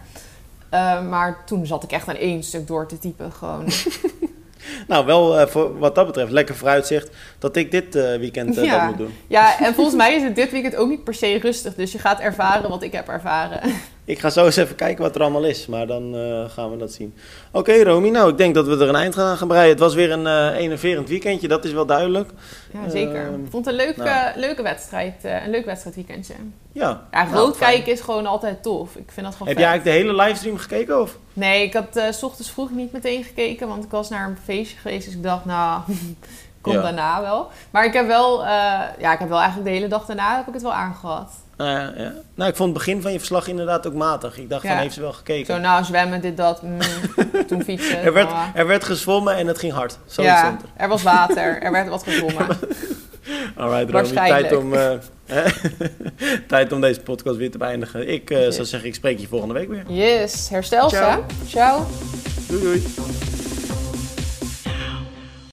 [0.70, 3.32] Eh, maar toen zat ik echt aan één stuk door te typen.
[3.32, 3.66] Gewoon
[4.88, 8.64] Nou, wel eh, voor wat dat betreft lekker vooruitzicht dat ik dit eh, weekend eh,
[8.64, 8.78] Ja.
[8.78, 9.14] dat moet doen.
[9.28, 11.76] Ja, en volgens mij is het dit weekend ook niet per se rustig.
[11.76, 13.60] Dus je gaat ervaren wat ik heb ervaren.
[14.06, 16.78] Ik ga zo eens even kijken wat er allemaal is, maar dan eh, gaan we
[16.78, 17.14] dat zien.
[17.52, 19.70] Oké, Romy, nou, ik denk dat we er een eind gaan gaan breien.
[19.70, 22.30] Het was weer een eh enerverend weekendje, dat is wel duidelijk.
[22.74, 23.16] Ja, zeker.
[23.26, 24.40] Ehm, Ik vond het een leuke, nou.
[24.40, 25.14] leuke wedstrijd.
[25.26, 26.34] eh, een leuk wedstrijdweekendje.
[26.72, 28.96] Ja, Ja, Nou, rood kijken is gewoon altijd tof.
[28.96, 31.02] Ik vind dat gewoon Heb jij eigenlijk de hele livestream gekeken?
[31.02, 31.18] Of?
[31.34, 34.78] Nee, ik had s ochtends vroeg niet meteen gekeken, want ik was naar een feestje
[34.78, 35.06] geweest.
[35.06, 35.82] Dus ik dacht, nou,
[36.62, 36.82] komt Ja.
[36.82, 37.48] daarna wel.
[37.72, 38.44] Maar ik heb wel,
[39.00, 41.32] ja, ik heb wel eigenlijk de hele dag daarna heb ik het wel aangehad.
[41.58, 42.14] Nou, ja, ja.
[42.36, 44.38] nou, ik vond het begin van je verslag inderdaad ook matig.
[44.38, 44.70] Ik dacht Ja.
[44.72, 45.56] van, heeft ze wel gekeken?
[45.56, 46.62] Zo, nou, zwemmen, dit, dat.
[46.62, 46.78] mm,
[47.48, 48.02] toen fietsen.
[48.04, 49.98] er, werd, er werd gezwommen en het ging hard.
[50.06, 50.88] Zoiets ja, er.
[50.88, 52.48] was water, er werd wat gezwommen.
[53.58, 54.92] Alright, Romy, tijd om, eh,
[56.48, 58.10] tijd om deze podcast weer te beëindigen.
[58.10, 58.56] Ik eh, Yes.
[58.56, 59.84] zou zeggen, ik spreek je volgende week weer.
[59.88, 61.24] Yes, herstel Ciao.
[61.44, 61.48] ze.
[61.50, 61.86] Ciao.
[62.48, 62.84] Doei doei.